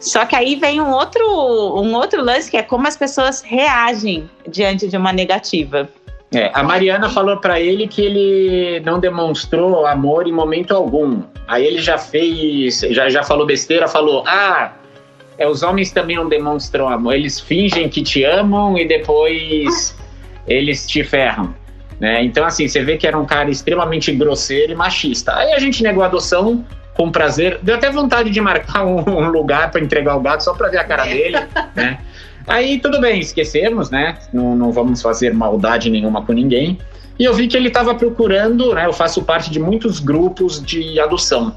Só 0.00 0.24
que 0.24 0.36
aí 0.36 0.54
vem 0.54 0.80
um 0.80 0.90
outro, 0.92 1.22
um 1.82 1.94
outro 1.94 2.22
lance 2.22 2.50
que 2.50 2.56
é 2.56 2.62
como 2.62 2.86
as 2.86 2.96
pessoas 2.96 3.42
reagem 3.42 4.30
diante 4.48 4.86
de 4.88 4.96
uma 4.96 5.12
negativa. 5.12 5.88
É, 6.32 6.50
a 6.54 6.62
Mariana 6.62 7.08
falou 7.08 7.38
para 7.38 7.58
ele 7.58 7.88
que 7.88 8.02
ele 8.02 8.80
não 8.80 9.00
demonstrou 9.00 9.86
amor 9.86 10.26
em 10.26 10.32
momento 10.32 10.74
algum. 10.74 11.22
Aí 11.46 11.66
ele 11.66 11.78
já 11.78 11.96
fez, 11.96 12.80
já, 12.90 13.08
já 13.08 13.22
falou 13.24 13.46
besteira, 13.46 13.88
falou: 13.88 14.24
Ah, 14.26 14.72
é, 15.38 15.48
os 15.48 15.62
homens 15.62 15.90
também 15.90 16.16
não 16.16 16.28
demonstram 16.28 16.88
amor. 16.88 17.14
Eles 17.14 17.40
fingem 17.40 17.88
que 17.88 18.02
te 18.02 18.24
amam 18.24 18.76
e 18.76 18.86
depois 18.86 19.96
eles 20.46 20.86
te 20.86 21.02
ferram. 21.02 21.54
Né? 22.00 22.22
Então, 22.24 22.44
assim, 22.44 22.68
você 22.68 22.82
vê 22.82 22.96
que 22.96 23.06
era 23.06 23.18
um 23.18 23.26
cara 23.26 23.50
extremamente 23.50 24.12
grosseiro 24.12 24.72
e 24.72 24.74
machista. 24.74 25.34
Aí 25.34 25.52
a 25.52 25.58
gente 25.58 25.82
negou 25.82 26.02
a 26.02 26.06
adoção 26.06 26.64
com 26.94 27.10
prazer. 27.10 27.58
Deu 27.62 27.76
até 27.76 27.90
vontade 27.90 28.30
de 28.30 28.40
marcar 28.40 28.84
um, 28.86 28.98
um 28.98 29.28
lugar 29.30 29.70
para 29.70 29.80
entregar 29.80 30.16
o 30.16 30.20
gato 30.20 30.42
só 30.42 30.54
para 30.54 30.68
ver 30.68 30.78
a 30.78 30.84
cara 30.84 31.04
dele, 31.04 31.38
né? 31.74 31.98
Aí 32.46 32.80
tudo 32.80 32.98
bem, 32.98 33.20
esquecemos, 33.20 33.90
né? 33.90 34.16
Não, 34.32 34.56
não 34.56 34.72
vamos 34.72 35.02
fazer 35.02 35.34
maldade 35.34 35.90
nenhuma 35.90 36.24
com 36.24 36.32
ninguém. 36.32 36.78
E 37.18 37.24
eu 37.24 37.34
vi 37.34 37.46
que 37.46 37.56
ele 37.56 37.68
estava 37.68 37.94
procurando, 37.94 38.74
né? 38.74 38.86
Eu 38.86 38.92
faço 38.92 39.22
parte 39.22 39.50
de 39.50 39.58
muitos 39.58 40.00
grupos 40.00 40.62
de 40.62 40.98
adoção. 40.98 41.54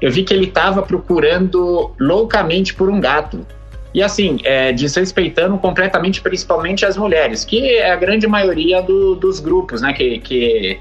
Eu 0.00 0.10
vi 0.10 0.22
que 0.22 0.32
ele 0.32 0.46
estava 0.46 0.82
procurando 0.82 1.92
loucamente 1.98 2.74
por 2.74 2.88
um 2.88 3.00
gato. 3.00 3.44
E 3.92 4.02
assim, 4.02 4.38
é, 4.44 4.72
desrespeitando 4.72 5.58
completamente, 5.58 6.20
principalmente 6.20 6.86
as 6.86 6.96
mulheres, 6.96 7.44
que 7.44 7.76
é 7.76 7.90
a 7.90 7.96
grande 7.96 8.26
maioria 8.26 8.80
do, 8.80 9.16
dos 9.16 9.40
grupos, 9.40 9.82
né? 9.82 9.92
Que, 9.92 10.18
que 10.20 10.80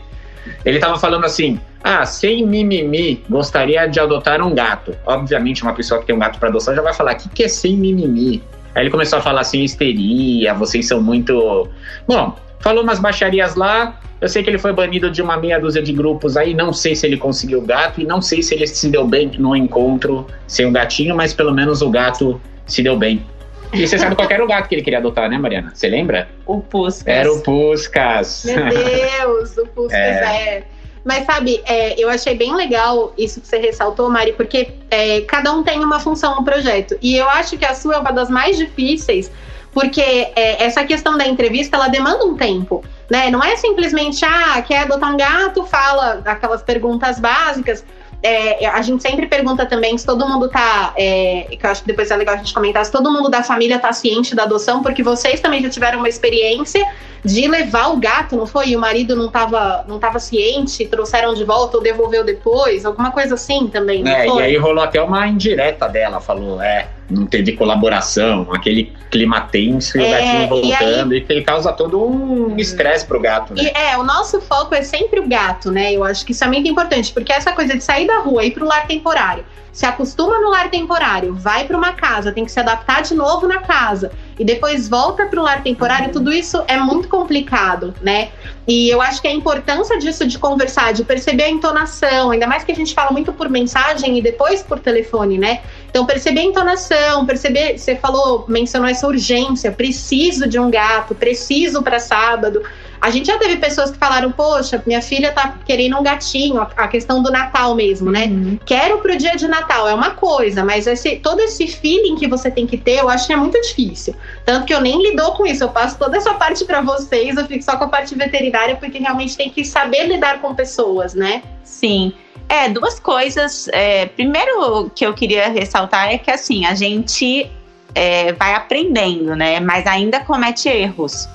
ele 0.63 0.77
estava 0.77 0.97
falando 0.99 1.25
assim: 1.25 1.59
ah, 1.83 2.05
sem 2.05 2.45
mimimi, 2.45 3.23
gostaria 3.29 3.87
de 3.87 3.99
adotar 3.99 4.41
um 4.41 4.53
gato. 4.53 4.95
Obviamente, 5.05 5.63
uma 5.63 5.73
pessoa 5.73 5.99
que 5.99 6.07
tem 6.07 6.15
um 6.15 6.19
gato 6.19 6.39
para 6.39 6.49
adoção 6.49 6.75
já 6.75 6.81
vai 6.81 6.93
falar: 6.93 7.13
o 7.13 7.17
que, 7.17 7.29
que 7.29 7.43
é 7.43 7.47
sem 7.47 7.75
mimimi? 7.77 8.43
Aí 8.75 8.83
ele 8.83 8.89
começou 8.91 9.19
a 9.19 9.21
falar 9.21 9.41
assim: 9.41 9.63
histeria, 9.63 10.53
vocês 10.53 10.87
são 10.87 11.01
muito. 11.01 11.67
Bom, 12.07 12.35
falou 12.59 12.83
umas 12.83 12.99
baixarias 12.99 13.55
lá. 13.55 13.99
Eu 14.21 14.27
sei 14.27 14.43
que 14.43 14.49
ele 14.49 14.57
foi 14.57 14.73
banido 14.73 15.09
de 15.09 15.21
uma 15.21 15.37
meia 15.37 15.57
dúzia 15.57 15.81
de 15.81 15.93
grupos 15.93 16.35
aí. 16.35 16.53
Não 16.53 16.73
sei 16.73 16.93
se 16.93 17.07
ele 17.07 17.15
conseguiu 17.15 17.59
o 17.59 17.61
gato 17.61 18.01
e 18.01 18.03
não 18.03 18.21
sei 18.21 18.43
se 18.43 18.53
ele 18.53 18.67
se 18.67 18.89
deu 18.89 19.07
bem 19.07 19.31
no 19.37 19.55
encontro 19.55 20.27
sem 20.45 20.65
o 20.65 20.71
gatinho, 20.71 21.15
mas 21.15 21.33
pelo 21.33 21.53
menos 21.53 21.81
o 21.81 21.89
gato 21.89 22.39
se 22.73 22.83
deu 22.83 22.97
bem. 22.97 23.25
E 23.73 23.87
você 23.87 23.97
sabe 23.97 24.15
qual 24.17 24.29
era 24.29 24.43
o 24.43 24.47
gato 24.47 24.67
que 24.67 24.75
ele 24.75 24.81
queria 24.81 24.99
adotar, 24.99 25.29
né, 25.29 25.37
Mariana? 25.37 25.71
Você 25.73 25.87
lembra? 25.87 26.29
O 26.45 26.59
Puscas. 26.59 27.07
Era 27.07 27.31
o 27.31 27.41
Puscas. 27.41 28.45
Meu 28.45 28.65
Deus, 28.69 29.57
o 29.57 29.67
Puscas 29.67 29.93
é. 29.93 30.57
é. 30.57 30.63
Mas 31.03 31.25
sabe, 31.25 31.61
é, 31.65 31.99
eu 31.99 32.09
achei 32.09 32.35
bem 32.35 32.53
legal 32.53 33.13
isso 33.17 33.39
que 33.39 33.47
você 33.47 33.57
ressaltou, 33.57 34.09
Mari, 34.09 34.33
porque 34.33 34.69
é, 34.91 35.21
cada 35.21 35.51
um 35.53 35.63
tem 35.63 35.79
uma 35.79 35.99
função 35.99 36.35
no 36.35 36.43
projeto. 36.43 36.97
E 37.01 37.15
eu 37.15 37.27
acho 37.29 37.57
que 37.57 37.65
a 37.65 37.73
sua 37.73 37.95
é 37.95 37.97
uma 37.99 38.11
das 38.11 38.29
mais 38.29 38.57
difíceis, 38.57 39.31
porque 39.71 40.01
é, 40.01 40.63
essa 40.63 40.83
questão 40.83 41.17
da 41.17 41.25
entrevista, 41.25 41.77
ela 41.77 41.87
demanda 41.87 42.25
um 42.25 42.35
tempo. 42.35 42.83
Né? 43.09 43.31
Não 43.31 43.43
é 43.43 43.55
simplesmente, 43.55 44.23
ah, 44.25 44.61
quer 44.61 44.79
adotar 44.79 45.13
um 45.13 45.17
gato, 45.17 45.63
fala 45.63 46.21
aquelas 46.25 46.61
perguntas 46.61 47.19
básicas 47.19 47.83
é, 48.21 48.65
a 48.67 48.81
gente 48.81 49.01
sempre 49.01 49.27
pergunta 49.27 49.65
também 49.65 49.97
se 49.97 50.05
todo 50.05 50.27
mundo 50.27 50.49
tá. 50.49 50.93
É, 50.97 51.47
que 51.49 51.65
eu 51.65 51.69
acho 51.69 51.81
que 51.81 51.87
depois 51.87 52.11
é 52.11 52.17
legal 52.17 52.35
a 52.35 52.37
gente 52.37 52.53
comentar, 52.53 52.85
se 52.85 52.91
todo 52.91 53.11
mundo 53.11 53.29
da 53.29 53.43
família 53.43 53.79
tá 53.79 53.93
ciente 53.93 54.35
da 54.35 54.43
adoção, 54.43 54.83
porque 54.83 55.01
vocês 55.01 55.39
também 55.39 55.61
já 55.61 55.69
tiveram 55.69 55.99
uma 55.99 56.09
experiência 56.09 56.85
de 57.23 57.47
levar 57.47 57.87
o 57.87 57.97
gato, 57.97 58.35
não 58.35 58.45
foi? 58.45 58.69
E 58.69 58.75
o 58.75 58.79
marido 58.79 59.15
não 59.15 59.29
tava, 59.29 59.85
não 59.87 59.99
tava 59.99 60.19
ciente, 60.19 60.85
trouxeram 60.85 61.33
de 61.33 61.43
volta 61.43 61.77
ou 61.77 61.83
devolveu 61.83 62.23
depois, 62.23 62.85
alguma 62.85 63.11
coisa 63.11 63.35
assim 63.35 63.67
também. 63.67 64.07
É, 64.07 64.27
e 64.27 64.41
aí 64.41 64.57
rolou 64.57 64.83
até 64.83 65.01
uma 65.01 65.27
indireta 65.27 65.87
dela, 65.87 66.19
falou, 66.19 66.61
é, 66.61 66.87
não 67.09 67.25
teve 67.25 67.53
colaboração, 67.53 68.47
aquele 68.53 68.93
clima 69.09 69.41
tenso 69.41 69.97
e 69.97 70.01
é, 70.01 70.07
o 70.07 70.11
gatinho 70.11 70.47
voltando, 70.47 71.13
e, 71.13 71.17
aí, 71.17 71.25
e 71.27 71.33
ele 71.33 71.43
causa 71.43 71.71
todo 71.73 72.03
um 72.05 72.57
estresse 72.57 73.05
pro 73.05 73.19
gato, 73.19 73.53
né? 73.53 73.63
E, 73.63 73.77
é, 73.77 73.97
o 73.97 74.03
nosso 74.03 74.39
foco 74.41 74.75
é 74.75 74.81
sempre 74.81 75.19
o 75.19 75.27
gato, 75.27 75.71
né? 75.71 75.93
Eu 75.93 76.03
acho 76.03 76.25
que 76.25 76.31
isso 76.31 76.43
é 76.43 76.47
muito 76.47 76.67
importante, 76.67 77.11
porque 77.11 77.33
essa 77.33 77.51
coisa 77.51 77.75
de 77.75 77.83
sair 77.83 78.05
da 78.05 78.19
rua 78.19 78.43
e 78.43 78.47
ir 78.47 78.51
pro 78.51 78.65
lar 78.65 78.85
temporário 78.87 79.43
se 79.71 79.85
acostuma 79.85 80.39
no 80.39 80.49
lar 80.49 80.69
temporário, 80.69 81.33
vai 81.35 81.65
para 81.65 81.77
uma 81.77 81.93
casa, 81.93 82.31
tem 82.31 82.45
que 82.45 82.51
se 82.51 82.59
adaptar 82.59 83.01
de 83.01 83.13
novo 83.13 83.47
na 83.47 83.59
casa 83.59 84.11
e 84.37 84.43
depois 84.43 84.87
volta 84.87 85.25
para 85.25 85.39
o 85.39 85.43
lar 85.43 85.61
temporário, 85.61 86.11
tudo 86.11 86.31
isso 86.31 86.63
é 86.67 86.77
muito 86.77 87.07
complicado, 87.07 87.93
né? 88.01 88.29
E 88.67 88.89
eu 88.89 89.01
acho 89.01 89.21
que 89.21 89.27
a 89.27 89.33
importância 89.33 89.97
disso 89.97 90.25
de 90.25 90.39
conversar, 90.39 90.93
de 90.93 91.03
perceber 91.03 91.43
a 91.43 91.49
entonação, 91.49 92.31
ainda 92.31 92.47
mais 92.47 92.63
que 92.63 92.71
a 92.71 92.75
gente 92.75 92.93
fala 92.93 93.11
muito 93.11 93.33
por 93.33 93.49
mensagem 93.49 94.17
e 94.17 94.21
depois 94.21 94.61
por 94.63 94.79
telefone, 94.79 95.37
né? 95.37 95.61
Então, 95.89 96.05
perceber 96.05 96.41
a 96.41 96.43
entonação, 96.43 97.25
perceber, 97.25 97.77
você 97.77 97.95
falou, 97.95 98.45
mencionou 98.47 98.87
essa 98.87 99.07
urgência, 99.07 99.71
preciso 99.71 100.47
de 100.47 100.59
um 100.59 100.69
gato, 100.69 101.15
preciso 101.15 101.81
para 101.81 101.99
sábado. 101.99 102.61
A 103.01 103.09
gente 103.09 103.27
já 103.27 103.37
teve 103.37 103.57
pessoas 103.57 103.91
que 103.91 103.97
falaram, 103.97 104.31
poxa, 104.31 104.81
minha 104.85 105.01
filha 105.01 105.31
tá 105.31 105.57
querendo 105.65 105.97
um 105.97 106.03
gatinho, 106.03 106.59
a 106.59 106.87
questão 106.87 107.23
do 107.23 107.31
Natal 107.31 107.73
mesmo, 107.73 108.11
né? 108.11 108.25
Uhum. 108.25 108.59
Quero 108.65 108.97
pro 108.99 109.17
dia 109.17 109.35
de 109.35 109.47
Natal, 109.47 109.87
é 109.87 109.93
uma 109.93 110.11
coisa, 110.11 110.65
mas 110.65 110.85
esse, 110.85 111.15
todo 111.17 111.39
esse 111.39 111.67
feeling 111.67 112.15
que 112.15 112.27
você 112.27 112.51
tem 112.51 112.67
que 112.67 112.77
ter, 112.77 112.99
eu 112.99 113.09
acho 113.09 113.27
que 113.27 113.33
é 113.33 113.37
muito 113.37 113.59
difícil. 113.61 114.13
Tanto 114.45 114.65
que 114.65 114.73
eu 114.73 114.81
nem 114.81 115.01
lido 115.01 115.23
com 115.33 115.45
isso, 115.45 115.63
eu 115.63 115.69
passo 115.69 115.97
toda 115.97 116.17
essa 116.17 116.33
parte 116.33 116.65
para 116.65 116.81
vocês, 116.81 117.37
eu 117.37 117.45
fico 117.45 117.63
só 117.63 117.77
com 117.77 117.85
a 117.85 117.89
parte 117.89 118.13
veterinária, 118.15 118.75
porque 118.75 118.99
realmente 118.99 119.37
tem 119.37 119.49
que 119.49 119.63
saber 119.63 120.07
lidar 120.07 120.41
com 120.41 120.53
pessoas, 120.53 121.13
né? 121.13 121.41
Sim. 121.63 122.13
É, 122.49 122.67
duas 122.67 122.99
coisas. 122.99 123.69
É, 123.71 124.07
primeiro 124.07 124.89
que 124.95 125.05
eu 125.05 125.13
queria 125.13 125.49
ressaltar 125.49 126.11
é 126.11 126.17
que 126.17 126.31
assim, 126.31 126.65
a 126.65 126.73
gente 126.73 127.49
é, 127.93 128.33
vai 128.33 128.55
aprendendo, 128.55 129.35
né? 129.35 129.59
Mas 129.59 129.85
ainda 129.85 130.19
comete 130.19 130.67
erros. 130.67 131.29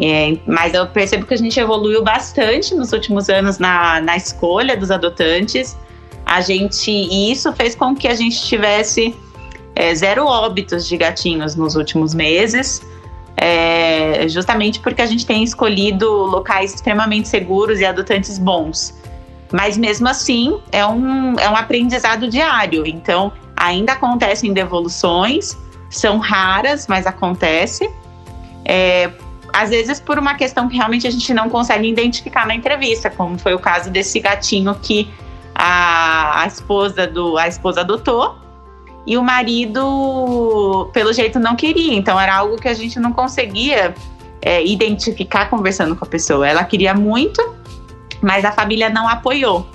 É, 0.00 0.36
mas 0.46 0.74
eu 0.74 0.86
percebo 0.86 1.24
que 1.24 1.34
a 1.34 1.38
gente 1.38 1.58
evoluiu 1.58 2.02
bastante 2.02 2.74
nos 2.74 2.92
últimos 2.92 3.28
anos 3.30 3.58
na, 3.58 4.00
na 4.00 4.16
escolha 4.16 4.76
dos 4.76 4.90
adotantes. 4.90 5.76
A 6.24 6.40
gente, 6.40 6.90
e 6.90 7.30
isso 7.32 7.52
fez 7.52 7.74
com 7.74 7.94
que 7.94 8.06
a 8.08 8.14
gente 8.14 8.42
tivesse 8.42 9.14
é, 9.74 9.94
zero 9.94 10.26
óbitos 10.26 10.86
de 10.86 10.96
gatinhos 10.96 11.54
nos 11.54 11.76
últimos 11.76 12.14
meses, 12.14 12.82
é, 13.36 14.26
justamente 14.28 14.80
porque 14.80 15.00
a 15.02 15.06
gente 15.06 15.24
tem 15.24 15.42
escolhido 15.42 16.10
locais 16.10 16.74
extremamente 16.74 17.28
seguros 17.28 17.80
e 17.80 17.84
adotantes 17.84 18.38
bons. 18.38 18.94
Mas 19.52 19.76
mesmo 19.76 20.08
assim, 20.08 20.58
é 20.72 20.84
um, 20.84 21.38
é 21.38 21.48
um 21.48 21.56
aprendizado 21.56 22.28
diário. 22.28 22.86
Então, 22.86 23.32
ainda 23.56 23.92
acontecem 23.92 24.52
devoluções, 24.52 25.56
são 25.88 26.18
raras, 26.18 26.86
mas 26.88 27.06
acontece. 27.06 27.88
É, 28.64 29.10
às 29.56 29.70
vezes 29.70 29.98
por 29.98 30.18
uma 30.18 30.34
questão 30.34 30.68
que 30.68 30.76
realmente 30.76 31.06
a 31.06 31.10
gente 31.10 31.32
não 31.32 31.48
consegue 31.48 31.88
identificar 31.88 32.46
na 32.46 32.54
entrevista, 32.54 33.08
como 33.08 33.38
foi 33.38 33.54
o 33.54 33.58
caso 33.58 33.88
desse 33.88 34.20
gatinho 34.20 34.74
que 34.74 35.10
a, 35.54 36.42
a 36.42 36.46
esposa 36.46 37.06
do 37.06 37.38
a 37.38 37.48
esposa 37.48 37.80
adotou 37.80 38.36
e 39.06 39.16
o 39.16 39.22
marido 39.22 40.90
pelo 40.92 41.10
jeito 41.10 41.38
não 41.38 41.56
queria, 41.56 41.94
então 41.94 42.20
era 42.20 42.36
algo 42.36 42.56
que 42.56 42.68
a 42.68 42.74
gente 42.74 43.00
não 43.00 43.14
conseguia 43.14 43.94
é, 44.42 44.62
identificar 44.62 45.48
conversando 45.48 45.96
com 45.96 46.04
a 46.04 46.08
pessoa. 46.08 46.46
Ela 46.46 46.62
queria 46.62 46.92
muito, 46.92 47.40
mas 48.20 48.44
a 48.44 48.52
família 48.52 48.90
não 48.90 49.08
apoiou. 49.08 49.66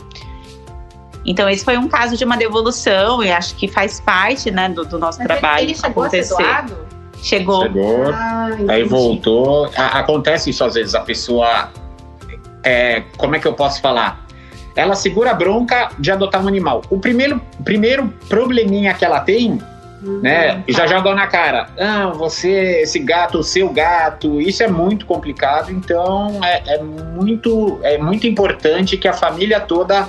Então, 1.25 1.49
esse 1.49 1.63
foi 1.63 1.77
um 1.77 1.87
caso 1.87 2.17
de 2.17 2.23
uma 2.23 2.37
devolução 2.37 3.23
e 3.23 3.31
acho 3.31 3.55
que 3.55 3.67
faz 3.67 3.99
parte 3.99 4.51
né, 4.51 4.69
do, 4.69 4.85
do 4.85 4.99
nosso 4.99 5.19
Mas 5.19 5.27
trabalho. 5.27 5.63
Ele 5.63 5.75
chegou 5.75 6.03
acontecer. 6.03 6.33
a 6.33 6.37
ser 6.37 6.43
doado? 6.43 6.90
Chegou. 7.21 7.61
Chegou. 7.63 8.09
Ah, 8.13 8.49
Aí 8.67 8.83
voltou. 8.83 9.69
A- 9.77 9.99
acontece 9.99 10.49
isso 10.49 10.63
às 10.63 10.73
vezes, 10.73 10.95
a 10.95 11.01
pessoa. 11.01 11.69
é, 12.63 13.03
como 13.17 13.35
é 13.35 13.39
que 13.39 13.47
eu 13.47 13.53
posso 13.53 13.81
falar? 13.81 14.25
Ela 14.75 14.95
segura 14.95 15.31
a 15.31 15.33
bronca 15.33 15.89
de 15.99 16.11
adotar 16.11 16.43
um 16.43 16.47
animal. 16.47 16.81
O 16.89 16.97
primeiro, 16.99 17.41
primeiro 17.63 18.07
probleminha 18.29 18.93
que 18.93 19.03
ela 19.03 19.19
tem, 19.19 19.59
né? 20.01 20.63
Já 20.69 20.87
joga 20.87 21.13
na 21.13 21.27
cara. 21.27 21.67
Ah, 21.77 22.07
você, 22.15 22.81
esse 22.81 22.97
gato, 22.99 23.39
o 23.39 23.43
seu 23.43 23.69
gato, 23.69 24.39
isso 24.39 24.63
é 24.63 24.67
muito 24.67 25.05
complicado. 25.05 25.71
Então 25.71 26.39
é, 26.43 26.75
é 26.75 26.81
muito, 26.81 27.79
é 27.83 27.97
muito 27.97 28.25
importante 28.25 28.95
que 28.97 29.07
a 29.07 29.13
família 29.13 29.59
toda 29.59 30.07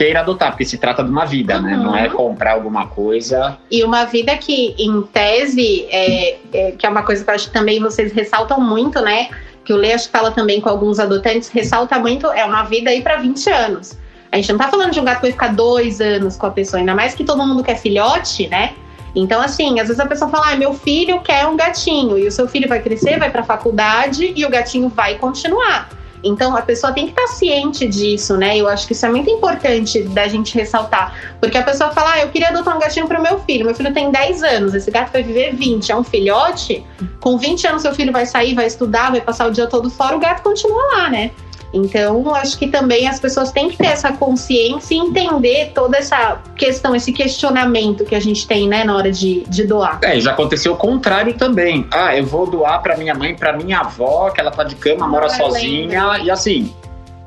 queira 0.00 0.20
adotar, 0.20 0.52
porque 0.52 0.64
se 0.64 0.78
trata 0.78 1.04
de 1.04 1.10
uma 1.10 1.26
vida, 1.26 1.60
né? 1.60 1.76
Uhum. 1.76 1.82
Não 1.82 1.94
é 1.94 2.08
comprar 2.08 2.52
alguma 2.52 2.86
coisa. 2.86 3.58
E 3.70 3.84
uma 3.84 4.06
vida 4.06 4.34
que, 4.38 4.74
em 4.78 5.02
tese, 5.02 5.86
é, 5.90 6.38
é- 6.54 6.70
que 6.72 6.86
é 6.86 6.88
uma 6.88 7.02
coisa 7.02 7.22
que 7.22 7.28
eu 7.28 7.34
acho 7.34 7.48
que 7.48 7.52
também 7.52 7.78
vocês 7.78 8.10
ressaltam 8.10 8.58
muito, 8.58 8.98
né? 9.02 9.28
Que 9.62 9.74
o 9.74 9.76
Lê 9.76 9.92
acho 9.92 10.06
que 10.06 10.12
fala 10.12 10.30
também 10.30 10.58
com 10.58 10.70
alguns 10.70 10.98
adotantes, 10.98 11.50
ressalta 11.50 11.98
muito, 11.98 12.26
é 12.28 12.46
uma 12.46 12.62
vida 12.62 12.88
aí 12.88 13.02
para 13.02 13.16
20 13.16 13.50
anos. 13.50 13.98
A 14.32 14.36
gente 14.36 14.50
não 14.50 14.58
tá 14.58 14.68
falando 14.68 14.90
de 14.90 14.98
um 14.98 15.04
gato 15.04 15.16
que 15.16 15.22
vai 15.22 15.32
ficar 15.32 15.48
dois 15.48 16.00
anos 16.00 16.34
com 16.34 16.46
a 16.46 16.50
pessoa, 16.50 16.80
ainda 16.80 16.94
mais 16.94 17.14
que 17.14 17.22
todo 17.22 17.46
mundo 17.46 17.62
quer 17.62 17.76
filhote, 17.76 18.48
né? 18.48 18.72
Então, 19.14 19.38
assim, 19.42 19.80
às 19.80 19.88
vezes 19.88 20.00
a 20.00 20.06
pessoa 20.06 20.30
fala, 20.30 20.52
ah, 20.52 20.56
meu 20.56 20.72
filho 20.72 21.20
quer 21.20 21.46
um 21.46 21.58
gatinho, 21.58 22.16
e 22.16 22.26
o 22.26 22.32
seu 22.32 22.48
filho 22.48 22.66
vai 22.66 22.80
crescer, 22.80 23.18
vai 23.18 23.28
pra 23.28 23.42
faculdade 23.42 24.32
e 24.34 24.46
o 24.46 24.48
gatinho 24.48 24.88
vai 24.88 25.16
continuar. 25.16 25.90
Então, 26.22 26.56
a 26.56 26.62
pessoa 26.62 26.92
tem 26.92 27.06
que 27.06 27.12
estar 27.12 27.26
ciente 27.34 27.86
disso, 27.86 28.36
né? 28.36 28.56
Eu 28.56 28.68
acho 28.68 28.86
que 28.86 28.92
isso 28.92 29.06
é 29.06 29.08
muito 29.08 29.30
importante 29.30 30.02
da 30.02 30.28
gente 30.28 30.54
ressaltar. 30.56 31.36
Porque 31.40 31.56
a 31.56 31.62
pessoa 31.62 31.90
fala, 31.90 32.12
ah, 32.14 32.20
eu 32.20 32.28
queria 32.28 32.48
adotar 32.48 32.76
um 32.76 32.80
gatinho 32.80 33.06
pro 33.06 33.20
meu 33.22 33.38
filho. 33.40 33.64
Meu 33.64 33.74
filho 33.74 33.92
tem 33.92 34.10
10 34.10 34.42
anos, 34.42 34.74
esse 34.74 34.90
gato 34.90 35.12
vai 35.12 35.22
viver 35.22 35.54
20, 35.54 35.90
é 35.90 35.96
um 35.96 36.04
filhote. 36.04 36.84
Com 37.20 37.38
20 37.38 37.66
anos, 37.66 37.82
seu 37.82 37.94
filho 37.94 38.12
vai 38.12 38.26
sair, 38.26 38.54
vai 38.54 38.66
estudar, 38.66 39.10
vai 39.10 39.20
passar 39.20 39.48
o 39.48 39.50
dia 39.50 39.66
todo 39.66 39.90
fora, 39.90 40.16
o 40.16 40.20
gato 40.20 40.42
continua 40.42 40.82
lá, 40.96 41.10
né? 41.10 41.30
Então, 41.72 42.34
acho 42.34 42.58
que 42.58 42.68
também 42.68 43.08
as 43.08 43.20
pessoas 43.20 43.52
têm 43.52 43.70
que 43.70 43.76
ter 43.76 43.86
essa 43.86 44.12
consciência 44.12 44.94
e 44.94 44.98
entender 44.98 45.72
toda 45.74 45.96
essa 45.98 46.40
questão, 46.56 46.94
esse 46.94 47.12
questionamento 47.12 48.04
que 48.04 48.14
a 48.14 48.20
gente 48.20 48.46
tem, 48.46 48.68
né, 48.68 48.84
na 48.84 48.96
hora 48.96 49.10
de, 49.10 49.44
de 49.48 49.64
doar. 49.64 50.00
É, 50.02 50.20
já 50.20 50.32
aconteceu 50.32 50.72
o 50.72 50.76
contrário 50.76 51.34
também. 51.34 51.86
Ah, 51.92 52.16
eu 52.16 52.26
vou 52.26 52.46
doar 52.46 52.82
pra 52.82 52.96
minha 52.96 53.14
mãe, 53.14 53.34
pra 53.34 53.52
minha 53.52 53.80
avó, 53.80 54.30
que 54.30 54.40
ela 54.40 54.50
tá 54.50 54.64
de 54.64 54.74
cama, 54.74 55.06
mora 55.06 55.26
Ah, 55.26 55.30
sozinha, 55.30 56.18
e 56.22 56.30
assim. 56.30 56.72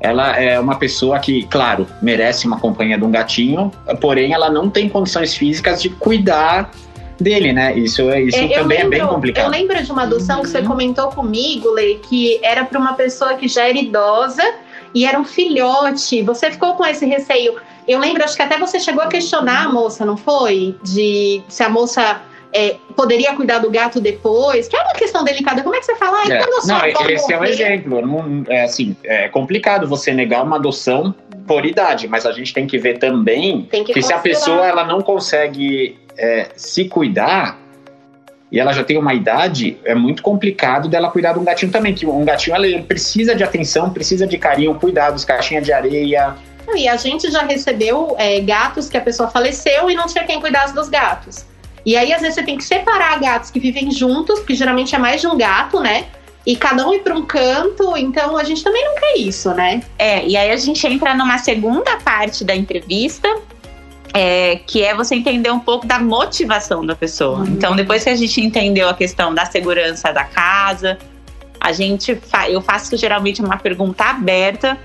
Ela 0.00 0.38
é 0.38 0.60
uma 0.60 0.74
pessoa 0.74 1.18
que, 1.18 1.44
claro, 1.44 1.86
merece 2.02 2.46
uma 2.46 2.60
companhia 2.60 2.98
de 2.98 3.04
um 3.04 3.10
gatinho, 3.10 3.72
porém 4.02 4.34
ela 4.34 4.50
não 4.50 4.68
tem 4.68 4.86
condições 4.86 5.34
físicas 5.34 5.80
de 5.80 5.88
cuidar 5.88 6.70
dele, 7.18 7.52
né? 7.52 7.76
Isso, 7.76 8.08
é- 8.10 8.22
isso 8.22 8.36
É, 8.38 8.44
eu 8.44 8.50
também 8.62 8.78
é 8.78 8.80
bem 8.82 8.90
lembro- 8.90 8.98
Eu 8.98 9.08
complicado. 9.08 9.50
lembro 9.50 9.82
de 9.82 9.92
uma 9.92 10.02
adoção 10.02 10.42
que 10.42 10.48
você 10.48 10.58
Uhum. 10.58 10.66
comentou 10.66 11.08
comigo, 11.08 11.70
Lei, 11.70 11.98
que 12.02 12.38
era 12.42 12.64
para 12.64 12.78
uma 12.78 12.94
pessoa 12.94 13.34
que 13.34 13.46
já 13.48 13.68
era 13.68 13.78
idosa 13.78 14.42
e 14.94 15.04
era 15.06 15.18
um 15.18 15.24
filhote. 15.24 16.22
Você 16.22 16.50
ficou 16.50 16.74
com 16.74 16.84
esse 16.84 17.06
receio. 17.06 17.54
Eu 17.86 17.98
lembro, 17.98 18.24
acho 18.24 18.34
que 18.36 18.42
até 18.42 18.58
você 18.58 18.80
chegou 18.80 19.02
a 19.02 19.06
questionar 19.08 19.66
a 19.66 19.68
moça, 19.72 20.04
não 20.04 20.16
foi? 20.16 20.74
De 20.82 21.42
se 21.48 21.62
a 21.62 21.68
moça 21.68 22.20
é, 22.56 22.76
poderia 22.94 23.34
cuidar 23.34 23.58
do 23.58 23.68
gato 23.68 24.00
depois, 24.00 24.68
que 24.68 24.76
é 24.76 24.80
uma 24.80 24.92
questão 24.92 25.24
delicada. 25.24 25.60
Como 25.64 25.74
é 25.74 25.80
que 25.80 25.86
você 25.86 25.96
fala? 25.96 26.18
Ai, 26.24 26.30
É, 26.32 26.38
quando 26.38 26.66
Não, 26.68 26.76
avó 26.76 26.86
esse 27.08 27.32
é 27.32 27.36
um 27.36 27.40
morrer- 27.40 27.50
exemplo. 27.52 28.06
Não, 28.06 28.44
é 28.48 28.62
assim, 28.62 28.96
é 29.02 29.28
complicado 29.28 29.88
você 29.88 30.12
negar 30.14 30.44
uma 30.44 30.54
adoção 30.54 31.12
por 31.48 31.66
idade, 31.66 32.06
mas 32.06 32.24
a 32.24 32.30
gente 32.30 32.54
tem 32.54 32.64
que 32.64 32.78
ver 32.78 32.98
também 32.98 33.62
Tem 33.70 33.82
que 33.82 33.92
que 33.92 34.00
se 34.00 34.12
a 34.12 34.18
pessoa 34.18 34.64
ela 34.64 34.84
não 34.84 35.00
consegue 35.00 35.98
é, 36.16 36.48
se 36.56 36.86
cuidar 36.86 37.58
e 38.54 38.60
ela 38.60 38.72
já 38.72 38.84
tem 38.84 38.96
uma 38.96 39.12
idade, 39.12 39.76
é 39.84 39.96
muito 39.96 40.22
complicado 40.22 40.88
dela 40.88 41.10
cuidar 41.10 41.32
de 41.32 41.40
um 41.40 41.44
gatinho 41.44 41.72
também. 41.72 41.92
Que 41.92 42.06
um 42.06 42.24
gatinho 42.24 42.54
ela, 42.54 42.64
ele 42.64 42.84
precisa 42.84 43.34
de 43.34 43.42
atenção, 43.42 43.90
precisa 43.90 44.28
de 44.28 44.38
carinho, 44.38 44.74
cuidados, 44.76 45.24
caixinha 45.24 45.60
de 45.60 45.72
areia. 45.72 46.36
E 46.72 46.86
a 46.86 46.96
gente 46.96 47.30
já 47.32 47.42
recebeu 47.42 48.14
é, 48.16 48.38
gatos 48.40 48.88
que 48.88 48.96
a 48.96 49.00
pessoa 49.00 49.28
faleceu 49.28 49.90
e 49.90 49.94
não 49.96 50.06
tinha 50.06 50.22
quem 50.22 50.40
cuidasse 50.40 50.72
dos 50.72 50.88
gatos. 50.88 51.44
E 51.84 51.96
aí, 51.96 52.12
às 52.12 52.20
vezes, 52.20 52.36
você 52.36 52.44
tem 52.44 52.56
que 52.56 52.62
separar 52.62 53.18
gatos 53.18 53.50
que 53.50 53.58
vivem 53.58 53.90
juntos, 53.90 54.38
porque 54.38 54.54
geralmente 54.54 54.94
é 54.94 54.98
mais 54.98 55.20
de 55.20 55.26
um 55.26 55.36
gato, 55.36 55.80
né? 55.80 56.06
E 56.46 56.54
cada 56.54 56.86
um 56.86 56.94
ir 56.94 57.00
para 57.00 57.14
um 57.14 57.26
canto, 57.26 57.96
então 57.96 58.36
a 58.36 58.44
gente 58.44 58.62
também 58.62 58.84
não 58.84 58.94
quer 58.94 59.18
isso, 59.18 59.52
né? 59.52 59.82
É, 59.98 60.24
e 60.24 60.36
aí 60.36 60.50
a 60.50 60.56
gente 60.56 60.86
entra 60.86 61.12
numa 61.14 61.38
segunda 61.38 61.96
parte 61.96 62.44
da 62.44 62.54
entrevista, 62.54 63.28
é, 64.14 64.60
que 64.64 64.84
é 64.84 64.94
você 64.94 65.16
entender 65.16 65.50
um 65.50 65.58
pouco 65.58 65.84
da 65.88 65.98
motivação 65.98 66.86
da 66.86 66.94
pessoa. 66.94 67.40
Uhum. 67.40 67.46
Então, 67.46 67.74
depois 67.74 68.04
que 68.04 68.10
a 68.10 68.14
gente 68.14 68.40
entendeu 68.40 68.88
a 68.88 68.94
questão 68.94 69.34
da 69.34 69.44
segurança 69.44 70.12
da 70.12 70.22
casa, 70.22 70.96
a 71.60 71.72
gente 71.72 72.14
fa 72.14 72.48
eu 72.48 72.62
faço 72.62 72.96
geralmente 72.96 73.42
uma 73.42 73.56
pergunta 73.56 74.04
aberta 74.04 74.78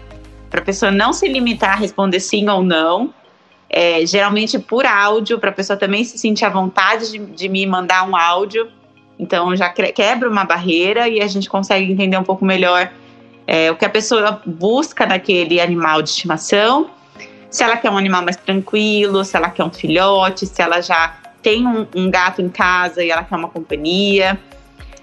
para 0.50 0.62
a 0.62 0.64
pessoa 0.64 0.92
não 0.92 1.14
se 1.14 1.28
limitar 1.28 1.74
a 1.74 1.76
responder 1.76 2.20
sim 2.20 2.50
ou 2.50 2.64
não. 2.64 3.14
É, 3.70 4.04
geralmente 4.04 4.58
por 4.58 4.84
áudio, 4.84 5.38
para 5.38 5.52
a 5.52 5.54
pessoa 5.54 5.78
também 5.78 6.04
se 6.04 6.18
sentir 6.18 6.44
à 6.44 6.50
vontade 6.50 7.12
de, 7.12 7.20
de 7.20 7.48
me 7.48 7.68
mandar 7.68 8.10
um 8.10 8.16
áudio. 8.16 8.68
Então 9.20 9.56
já 9.56 9.70
quebra 9.70 10.28
uma 10.28 10.44
barreira 10.44 11.08
e 11.08 11.22
a 11.22 11.28
gente 11.28 11.48
consegue 11.48 11.92
entender 11.92 12.18
um 12.18 12.24
pouco 12.24 12.44
melhor 12.44 12.92
é, 13.46 13.70
o 13.70 13.76
que 13.76 13.86
a 13.86 13.90
pessoa 13.90 14.42
busca 14.44 15.06
naquele 15.06 15.62
animal 15.62 16.02
de 16.02 16.10
estimação, 16.10 16.90
se 17.50 17.64
ela 17.64 17.78
quer 17.78 17.90
um 17.90 17.98
animal 17.98 18.24
mais 18.24 18.36
tranquilo, 18.36 19.24
se 19.24 19.36
ela 19.36 19.50
quer 19.50 19.64
um 19.64 19.72
filhote, 19.72 20.46
se 20.46 20.62
ela 20.62 20.82
já 20.82 21.16
tem 21.42 21.66
um, 21.66 21.88
um 21.96 22.10
gato 22.12 22.42
em 22.42 22.50
casa 22.50 23.04
e 23.04 23.10
ela 23.10 23.24
quer 23.24 23.36
uma 23.36 23.50
companhia. 23.50 24.38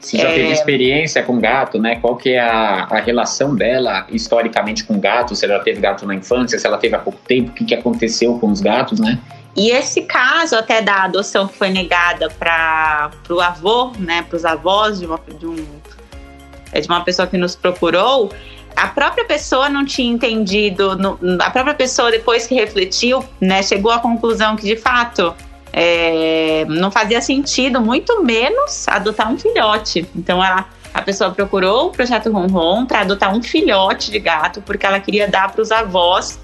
Se 0.00 0.18
já 0.18 0.28
É. 0.28 0.34
teve 0.34 0.52
experiência 0.52 1.22
com 1.22 1.40
gato, 1.40 1.78
né? 1.80 1.96
Qual 1.96 2.16
que 2.16 2.30
é 2.34 2.40
a, 2.40 2.86
a 2.90 3.00
relação 3.00 3.56
dela 3.56 4.06
historicamente 4.10 4.84
com 4.84 5.00
gato? 5.00 5.34
Se 5.34 5.44
ela 5.46 5.58
teve 5.60 5.80
gato 5.80 6.06
na 6.06 6.14
infância, 6.14 6.58
se 6.58 6.66
ela 6.66 6.78
teve 6.78 6.94
há 6.94 6.98
pouco 6.98 7.18
tempo, 7.26 7.50
o 7.50 7.54
que, 7.54 7.64
que 7.64 7.74
aconteceu 7.74 8.38
com 8.38 8.48
os 8.50 8.60
gatos, 8.60 9.00
né? 9.00 9.18
E 9.56 9.70
esse 9.70 10.02
caso 10.02 10.54
até 10.54 10.82
da 10.82 11.04
adoção 11.04 11.48
que 11.48 11.56
foi 11.56 11.70
negada 11.70 12.28
para 12.38 13.10
o 13.30 13.40
avô, 13.40 13.90
né, 13.98 14.22
para 14.28 14.36
os 14.36 14.44
avós 14.44 15.00
de 15.00 15.06
uma, 15.06 15.18
de, 15.40 15.46
um, 15.46 15.66
é, 16.72 16.80
de 16.80 16.86
uma 16.86 17.02
pessoa 17.02 17.26
que 17.26 17.38
nos 17.38 17.56
procurou, 17.56 18.30
a 18.76 18.86
própria 18.88 19.24
pessoa 19.24 19.68
não 19.68 19.84
tinha 19.84 20.12
entendido, 20.12 20.94
no- 20.96 21.18
a 21.40 21.50
própria 21.50 21.74
pessoa 21.74 22.10
depois 22.10 22.46
que 22.46 22.54
refletiu, 22.54 23.24
né, 23.40 23.62
chegou 23.62 23.90
à 23.90 23.98
conclusão 23.98 24.54
que 24.54 24.64
de 24.66 24.76
fato 24.76 25.34
é, 25.72 26.64
não 26.68 26.90
fazia 26.90 27.20
sentido, 27.20 27.80
muito 27.80 28.22
menos 28.22 28.86
adotar 28.88 29.30
um 29.32 29.38
filhote. 29.38 30.06
Então 30.14 30.42
ela, 30.44 30.66
a 30.94 31.02
pessoa 31.02 31.30
procurou 31.30 31.88
o 31.88 31.90
projeto 31.90 32.30
Ronron 32.30 32.86
para 32.86 33.00
adotar 33.00 33.34
um 33.34 33.42
filhote 33.42 34.10
de 34.10 34.18
gato 34.18 34.62
porque 34.62 34.86
ela 34.86 35.00
queria 35.00 35.28
dar 35.28 35.50
para 35.52 35.60
os 35.60 35.70
avós 35.72 36.38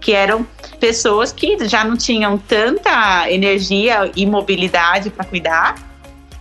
que 0.00 0.12
eram 0.12 0.46
pessoas 0.78 1.32
que 1.32 1.66
já 1.66 1.82
não 1.84 1.96
tinham 1.96 2.38
tanta 2.38 3.30
energia 3.30 4.10
e 4.14 4.24
mobilidade 4.26 5.10
para 5.10 5.24
cuidar. 5.24 5.74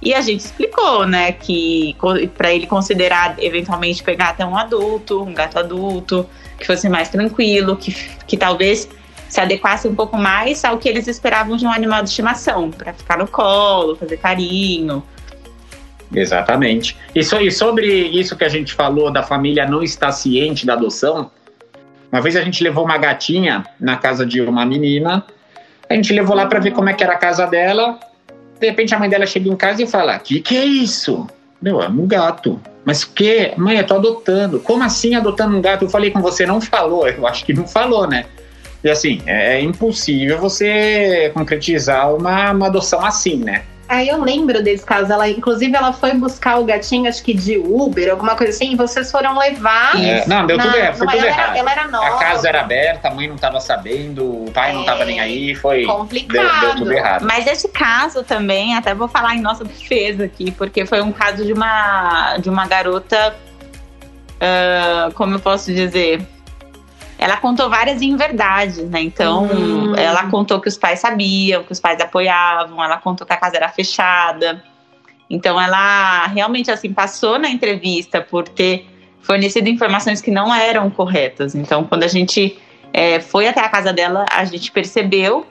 E 0.02 0.14
a 0.14 0.22
gente 0.22 0.42
explicou, 0.42 1.08
né, 1.08 1.32
que 1.32 1.96
para 2.38 2.54
ele 2.54 2.68
considerar 2.68 3.36
eventualmente 3.40 4.04
pegar 4.04 4.30
até 4.30 4.46
um 4.46 4.56
adulto, 4.56 5.24
um 5.24 5.34
gato 5.34 5.58
adulto, 5.58 6.28
que 6.60 6.66
fosse 6.66 6.88
mais 6.88 7.10
tranquilo, 7.10 7.76
que, 7.76 7.92
que 8.28 8.38
talvez 8.38 8.88
se 9.28 9.42
adequasse 9.42 9.88
um 9.88 9.96
pouco 9.96 10.16
mais 10.16 10.64
ao 10.64 10.78
que 10.78 10.88
eles 10.88 11.08
esperavam 11.08 11.58
de 11.58 11.66
um 11.66 11.72
animal 11.72 12.04
de 12.04 12.10
estimação, 12.10 12.70
para 12.72 12.94
ficar 12.94 13.18
no 13.18 13.28
colo, 13.28 13.96
fazer 13.96 14.18
carinho. 14.18 15.04
Exatamente. 16.14 16.96
E, 17.14 17.24
so- 17.24 17.42
e 17.42 17.52
sobre 17.52 17.88
isso 17.88 18.38
que 18.38 18.44
a 18.44 18.50
gente 18.50 18.74
falou 18.74 19.12
da 19.12 19.24
família 19.24 19.66
não 19.68 19.84
estar 19.84 20.12
ciente 20.12 20.66
da 20.66 20.74
adoção, 20.74 21.30
uma 22.12 22.22
vez 22.22 22.36
a 22.38 22.42
gente 22.42 22.64
levou 22.64 22.86
uma 22.86 22.98
gatinha 22.98 23.66
na 23.80 23.98
casa 23.98 24.26
de 24.26 24.42
uma 24.42 24.66
menina, 24.66 25.26
a 25.90 25.94
gente 25.94 26.14
levou 26.14 26.36
lá 26.36 26.46
para 26.46 26.60
ver 26.60 26.72
como 26.72 26.88
é 26.88 26.94
que 26.94 27.04
era 27.04 27.14
a 27.14 27.18
casa 27.18 27.46
dela. 27.46 28.00
De 28.60 28.68
repente 28.68 28.94
a 28.94 29.00
mãe 29.00 29.10
dela 29.10 29.26
chega 29.26 29.50
em 29.50 29.56
casa 29.56 29.84
e 29.84 29.88
fala: 29.88 30.18
"Que 30.20 30.40
que 30.40 30.58
é 30.58 30.66
isso?" 30.66 31.28
Meu, 31.62 31.82
é 31.82 31.88
um 31.88 32.08
gato. 32.08 32.62
Mas 32.86 33.04
que? 33.04 33.54
Mãe, 33.58 33.78
eu 33.78 33.86
tô 33.86 33.96
adotando. 33.96 34.60
Como 34.60 34.84
assim 34.84 35.16
adotando 35.16 35.58
um 35.58 35.62
gato? 35.62 35.86
Eu 35.86 35.90
falei 35.90 36.12
com 36.12 36.22
você, 36.22 36.46
não 36.46 36.62
falou. 36.62 37.08
Eu 37.08 37.28
acho 37.28 37.44
que 37.44 37.54
não 37.54 37.68
falou, 37.68 38.08
né? 38.08 38.26
E 38.84 38.90
assim, 38.90 39.22
é 39.26 39.60
impossível 39.60 40.38
você 40.38 41.32
concretizar 41.34 42.16
uma, 42.16 42.52
uma 42.52 42.68
adoção 42.68 43.04
assim, 43.04 43.38
né? 43.38 43.64
Aí 43.90 44.10
eu 44.10 44.22
lembro 44.22 44.62
desse 44.62 44.86
caso. 44.86 45.12
Ela, 45.14 45.30
inclusive, 45.30 45.76
ela 45.76 45.94
foi 45.94 46.14
buscar 46.14 46.58
o 46.60 46.66
gatinho, 46.66 47.08
acho 47.08 47.24
que 47.24 47.34
de 47.34 47.58
Uber, 47.58 48.12
alguma 48.12 48.36
coisa 48.36 48.52
assim, 48.52 48.74
e 48.74 48.76
vocês 48.76 49.10
foram 49.10 49.38
levar. 49.38 49.96
É, 50.02 50.28
não, 50.28 50.46
deu 50.46 50.58
na- 50.58 50.64
tudo 50.66 50.76
errado, 50.78 50.98
foi 50.98 51.08
tudo 51.08 51.18
ela 51.20 51.28
errado. 51.28 51.50
Era, 51.52 51.58
ela 51.60 51.72
era 51.72 51.88
nova. 51.88 52.06
A 52.08 52.18
casa 52.20 52.50
era 52.50 52.60
aberta, 52.62 53.08
a 53.08 53.14
mãe 53.14 53.28
não 53.28 53.36
estava 53.36 53.62
sabendo, 53.62 54.26
o 54.46 54.52
pai 54.52 54.74
não 54.74 54.82
estava 54.82 55.04
É, 55.04 55.06
nem 55.06 55.20
aí, 55.22 55.56
foi. 55.56 55.86
Deu, 55.86 55.96
complicado. 55.96 56.60
deu 56.62 56.76
tudo 56.76 56.92
errado. 56.92 57.24
Mas 57.26 57.48
esse 57.48 57.70
caso 57.70 58.24
também, 58.24 58.76
até 58.76 58.94
vou 58.94 59.08
falar 59.08 59.36
em 59.36 59.42
nossa 59.42 59.64
defesa 59.64 60.26
aqui, 60.26 60.52
porque 60.52 60.86
foi 60.86 61.02
um 61.02 61.12
caso 61.14 61.46
de 61.46 61.54
uma, 61.54 62.38
de 62.40 62.50
uma 62.50 62.68
garota, 62.68 63.36
ah, 64.42 65.10
como 65.16 65.36
eu 65.36 65.40
posso 65.40 65.74
dizer, 65.74 66.22
ela 67.18 67.38
contou 67.38 67.70
várias 67.70 68.02
inverdades, 68.02 68.90
né? 68.90 69.02
Então, 69.02 69.46
hum. 69.46 69.96
ela 69.96 70.30
contou 70.30 70.62
que 70.62 70.68
os 70.68 70.78
pais 70.78 71.00
sabiam, 71.00 71.64
que 71.64 71.72
os 71.72 71.80
pais 71.80 72.00
apoiavam, 72.00 72.84
ela 72.84 72.98
contou 72.98 73.26
que 73.26 73.34
a 73.34 73.38
casa 73.38 73.58
era 73.58 73.70
fechada. 73.70 74.64
Então, 75.30 75.60
ela 75.60 76.28
realmente, 76.28 76.70
assim, 76.70 76.94
passou 76.94 77.40
na 77.40 77.50
entrevista 77.50 78.22
por 78.22 78.48
ter 78.48 78.88
fornecido 79.22 79.68
informações 79.68 80.22
que 80.22 80.32
não 80.32 80.54
eram 80.54 80.90
corretas. 80.90 81.56
Então, 81.56 81.84
quando 81.84 82.04
a 82.04 82.08
gente 82.08 82.58
é, 82.94 83.20
foi 83.20 83.48
até 83.48 83.62
a 83.62 83.70
casa 83.70 83.92
dela, 83.92 84.26
a 84.32 84.46
gente 84.46 84.72
percebeu. 84.72 85.46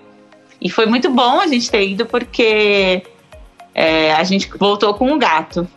E 0.61 0.71
foi 0.71 0.87
muito 0.87 1.11
bom 1.11 1.41
a 1.41 1.47
gente 1.47 1.71
ter 1.71 1.87
ido, 1.87 2.07
porque 2.07 3.03
é, 3.75 4.15
a 4.15 4.25
gente 4.25 4.49
voltou 4.57 4.95
com 4.95 5.13
um 5.13 5.19
gato. 5.19 5.69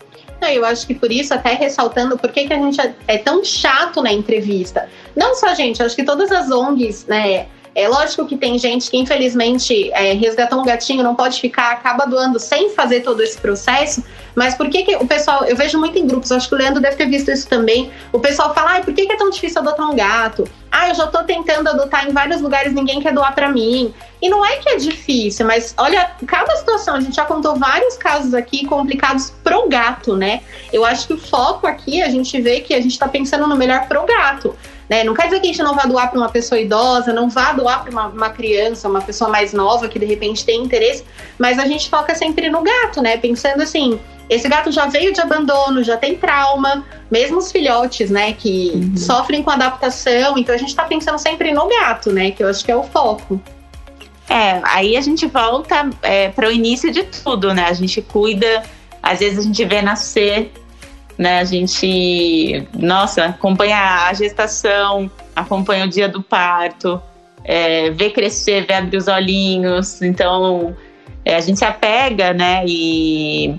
Eu 0.41 0.65
acho 0.65 0.87
que 0.87 0.93
por 0.93 1.11
isso, 1.11 1.33
até 1.33 1.53
ressaltando 1.53 2.17
por 2.17 2.31
que, 2.31 2.47
que 2.47 2.53
a 2.53 2.57
gente 2.57 2.79
é, 2.79 2.93
é 3.07 3.17
tão 3.17 3.43
chato 3.43 4.01
na 4.01 4.11
entrevista. 4.11 4.89
Não 5.15 5.35
só 5.35 5.47
a 5.47 5.53
gente, 5.53 5.83
acho 5.83 5.95
que 5.95 6.03
todas 6.03 6.31
as 6.31 6.49
ONGs, 6.49 7.05
né? 7.07 7.47
É 7.75 7.87
lógico 7.87 8.25
que 8.25 8.35
tem 8.35 8.57
gente 8.57 8.89
que, 8.89 8.97
infelizmente, 8.97 9.91
é, 9.91 10.13
resgatou 10.13 10.59
um 10.59 10.63
gatinho, 10.63 11.03
não 11.03 11.15
pode 11.15 11.39
ficar, 11.39 11.71
acaba 11.71 12.05
doando 12.05 12.39
sem 12.39 12.69
fazer 12.69 13.01
todo 13.01 13.21
esse 13.21 13.37
processo. 13.37 14.03
Mas 14.35 14.55
por 14.55 14.69
que, 14.69 14.83
que 14.83 14.95
o 14.95 15.05
pessoal. 15.05 15.43
Eu 15.45 15.55
vejo 15.55 15.77
muito 15.77 15.97
em 15.97 16.07
grupos, 16.07 16.31
acho 16.31 16.47
que 16.47 16.55
o 16.55 16.57
Leandro 16.57 16.81
deve 16.81 16.95
ter 16.95 17.07
visto 17.07 17.29
isso 17.29 17.47
também. 17.47 17.91
O 18.11 18.19
pessoal 18.19 18.53
fala, 18.53 18.71
ai, 18.71 18.83
por 18.83 18.93
que, 18.93 19.05
que 19.05 19.11
é 19.11 19.17
tão 19.17 19.29
difícil 19.29 19.61
adotar 19.61 19.89
um 19.89 19.95
gato? 19.95 20.49
Ah, 20.71 20.89
eu 20.89 20.95
já 20.95 21.07
tô 21.07 21.23
tentando 21.23 21.67
adotar 21.67 22.07
em 22.07 22.11
vários 22.11 22.41
lugares, 22.41 22.73
ninguém 22.73 23.01
quer 23.01 23.13
doar 23.13 23.33
para 23.33 23.49
mim. 23.49 23.93
E 24.21 24.29
não 24.29 24.45
é 24.45 24.57
que 24.57 24.69
é 24.69 24.75
difícil, 24.75 25.45
mas 25.45 25.73
olha, 25.77 26.11
cada 26.27 26.55
situação, 26.57 26.95
a 26.95 27.01
gente 27.01 27.15
já 27.15 27.25
contou 27.25 27.55
vários 27.55 27.97
casos 27.97 28.33
aqui 28.33 28.65
complicados 28.65 29.33
pro 29.43 29.67
gato, 29.67 30.15
né? 30.15 30.41
Eu 30.71 30.85
acho 30.85 31.07
que 31.07 31.13
o 31.13 31.17
foco 31.17 31.65
aqui, 31.65 32.01
a 32.01 32.09
gente 32.09 32.39
vê 32.41 32.59
que 32.59 32.73
a 32.73 32.81
gente 32.81 32.99
tá 32.99 33.07
pensando 33.07 33.47
no 33.47 33.55
melhor 33.55 33.87
pro 33.87 34.05
gato. 34.05 34.55
Né? 34.89 35.03
Não 35.03 35.13
quer 35.13 35.25
dizer 35.25 35.39
que 35.39 35.47
a 35.47 35.51
gente 35.51 35.63
não 35.63 35.75
vá 35.75 35.83
doar 35.83 36.09
para 36.09 36.19
uma 36.19 36.29
pessoa 36.29 36.59
idosa, 36.59 37.13
não 37.13 37.29
vá 37.29 37.53
doar 37.53 37.83
para 37.83 37.91
uma, 37.91 38.07
uma, 38.07 38.29
criança, 38.31 38.89
uma 38.89 39.01
pessoa 39.01 39.29
mais 39.29 39.53
nova 39.53 39.87
que 39.87 39.99
de 39.99 40.05
repente 40.05 40.43
tem 40.43 40.63
interesse, 40.63 41.05
mas 41.37 41.59
a 41.59 41.65
gente 41.65 41.89
foca 41.89 42.15
sempre 42.15 42.49
no 42.49 42.63
gato, 42.63 43.01
né? 43.01 43.15
Pensando 43.17 43.61
assim, 43.61 43.99
esse 44.27 44.47
gato 44.49 44.71
já 44.71 44.87
veio 44.87 45.13
de 45.13 45.21
abandono, 45.21 45.83
já 45.83 45.95
tem 45.95 46.15
trauma, 46.15 46.83
mesmo 47.09 47.37
os 47.37 47.51
filhotes, 47.51 48.09
né, 48.09 48.33
que 48.33 48.71
uhum. 48.73 48.97
sofrem 48.97 49.41
com 49.41 49.49
adaptação, 49.49 50.37
então 50.37 50.53
a 50.53 50.57
gente 50.57 50.69
está 50.69 50.83
pensando 50.83 51.17
sempre 51.17 51.51
no 51.51 51.67
gato, 51.67 52.11
né, 52.11 52.31
que 52.31 52.43
eu 52.43 52.47
acho 52.47 52.63
que 52.63 52.71
é 52.71 52.75
o 52.75 52.83
foco. 52.83 53.41
É, 54.29 54.61
aí 54.63 54.95
a 54.95 55.01
gente 55.01 55.25
volta 55.25 55.89
é, 56.03 56.29
para 56.29 56.47
o 56.47 56.51
início 56.51 56.91
de 56.91 57.01
tudo, 57.03 57.51
né? 57.51 57.65
A 57.67 57.73
gente 57.73 57.99
cuida, 57.99 58.61
às 59.01 59.17
vezes 59.17 59.39
a 59.39 59.41
gente 59.41 59.65
vê 59.65 59.81
nascer 59.81 60.51
né? 61.19 61.39
A 61.39 61.43
gente, 61.43 62.65
nossa, 62.73 63.25
acompanha 63.25 64.07
a 64.07 64.13
gestação, 64.13 65.11
acompanha 65.35 65.83
o 65.83 65.89
dia 65.89 66.07
do 66.07 66.23
parto, 66.23 67.01
é, 67.43 67.89
vê 67.89 68.09
crescer, 68.09 68.65
vê 68.65 68.75
abrir 68.75 68.95
os 68.95 69.09
olhinhos. 69.09 70.01
Então, 70.01 70.73
é, 71.25 71.35
a 71.35 71.41
gente 71.41 71.59
se 71.59 71.65
apega, 71.65 72.33
né? 72.33 72.63
E, 72.65 73.53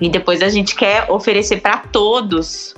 e 0.00 0.08
depois 0.08 0.40
a 0.42 0.48
gente 0.48 0.74
quer 0.74 1.10
oferecer 1.10 1.60
para 1.60 1.76
todos 1.76 2.74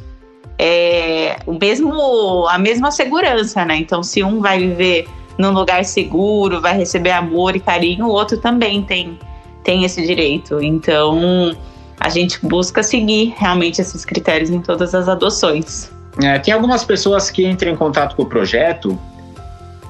é, 0.58 1.36
o 1.46 1.52
mesmo, 1.52 2.48
a 2.48 2.58
mesma 2.58 2.90
segurança, 2.90 3.64
né? 3.64 3.76
Então, 3.76 4.02
se 4.02 4.24
um 4.24 4.40
vai 4.40 4.58
viver 4.58 5.06
num 5.38 5.52
lugar 5.52 5.84
seguro, 5.84 6.60
vai 6.60 6.76
receber 6.76 7.12
amor 7.12 7.54
e 7.54 7.60
carinho, 7.60 8.06
o 8.06 8.10
outro 8.10 8.38
também 8.38 8.82
tem, 8.82 9.16
tem 9.62 9.84
esse 9.84 10.04
direito. 10.04 10.60
Então, 10.60 11.56
a 12.00 12.08
gente 12.08 12.44
busca 12.44 12.82
seguir 12.82 13.34
realmente 13.36 13.80
esses 13.80 14.04
critérios 14.04 14.48
em 14.48 14.60
todas 14.60 14.94
as 14.94 15.08
adoções. 15.08 15.92
É, 16.22 16.38
tem 16.38 16.52
algumas 16.52 16.82
pessoas 16.82 17.30
que 17.30 17.46
entram 17.46 17.70
em 17.72 17.76
contato 17.76 18.16
com 18.16 18.22
o 18.22 18.26
projeto 18.26 18.98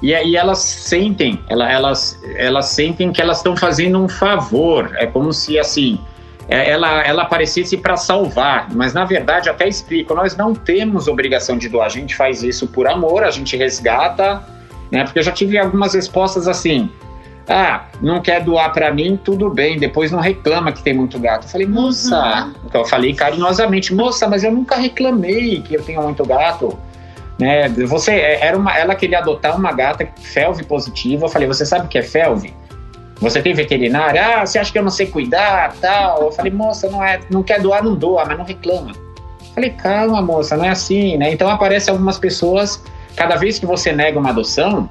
e, 0.03 0.11
e 0.11 0.35
elas 0.35 0.59
sentem, 0.59 1.39
elas, 1.47 2.19
elas 2.35 2.65
sentem 2.67 3.11
que 3.11 3.21
elas 3.21 3.37
estão 3.37 3.55
fazendo 3.55 3.97
um 3.97 4.09
favor. 4.09 4.91
É 4.97 5.07
como 5.07 5.31
se 5.31 5.57
assim 5.57 5.97
é, 6.49 6.69
ela, 6.69 7.01
ela 7.03 7.21
aparecesse 7.23 7.77
para 7.77 7.95
salvar, 7.95 8.67
mas 8.73 8.93
na 8.93 9.05
verdade 9.05 9.49
até 9.49 9.67
explico, 9.67 10.13
nós 10.13 10.35
não 10.35 10.53
temos 10.53 11.07
obrigação 11.07 11.57
de 11.57 11.69
doar, 11.69 11.85
a 11.85 11.89
gente 11.89 12.13
faz 12.15 12.43
isso 12.43 12.67
por 12.67 12.87
amor, 12.87 13.23
a 13.23 13.31
gente 13.31 13.55
resgata, 13.55 14.43
né? 14.91 15.05
Porque 15.05 15.19
eu 15.19 15.23
já 15.23 15.31
tive 15.31 15.57
algumas 15.57 15.93
respostas 15.93 16.49
assim, 16.49 16.89
ah, 17.47 17.85
não 18.01 18.21
quer 18.21 18.43
doar 18.43 18.71
para 18.71 18.93
mim, 18.93 19.19
tudo 19.21 19.49
bem, 19.49 19.77
depois 19.77 20.11
não 20.11 20.19
reclama 20.19 20.71
que 20.71 20.81
tem 20.81 20.93
muito 20.93 21.19
gato. 21.19 21.45
Eu 21.45 21.49
falei, 21.49 21.67
moça, 21.67 22.15
uhum. 22.15 22.53
então 22.65 22.81
eu 22.81 22.87
falei 22.87 23.13
carinhosamente, 23.13 23.93
moça, 23.93 24.27
mas 24.27 24.43
eu 24.43 24.51
nunca 24.51 24.75
reclamei 24.75 25.61
que 25.61 25.73
eu 25.73 25.83
tenho 25.83 26.01
muito 26.01 26.25
gato. 26.25 26.77
Né? 27.39 27.67
Você, 27.69 28.11
é, 28.11 28.45
era 28.45 28.57
uma, 28.57 28.77
ela 28.77 28.93
queria 28.93 29.17
adotar 29.17 29.57
uma 29.57 29.71
gata 29.71 30.07
felve 30.21 30.63
positiva. 30.63 31.25
Eu 31.25 31.29
falei, 31.29 31.47
você 31.47 31.65
sabe 31.65 31.85
o 31.85 31.89
que 31.89 31.97
é 31.97 32.03
felve? 32.03 32.53
Você 33.19 33.41
tem 33.41 33.53
veterinário? 33.53 34.21
Ah, 34.21 34.45
você 34.45 34.59
acha 34.59 34.71
que 34.71 34.77
eu 34.77 34.83
não 34.83 34.91
sei 34.91 35.07
cuidar, 35.07 35.75
tal? 35.81 36.23
Eu 36.23 36.31
falei, 36.31 36.51
moça, 36.51 36.89
não 36.89 37.03
é, 37.03 37.19
não 37.29 37.43
quer 37.43 37.59
doar, 37.59 37.83
não 37.83 37.95
doa, 37.95 38.25
mas 38.25 38.37
não 38.37 38.45
reclama. 38.45 38.91
Eu 38.91 39.53
falei, 39.55 39.69
calma, 39.71 40.21
moça, 40.21 40.55
não 40.55 40.65
é 40.65 40.69
assim, 40.69 41.17
né? 41.17 41.31
Então 41.31 41.49
aparece 41.49 41.89
algumas 41.89 42.17
pessoas, 42.17 42.83
cada 43.15 43.35
vez 43.35 43.59
que 43.59 43.65
você 43.65 43.91
nega 43.91 44.19
uma 44.19 44.29
adoção, 44.29 44.89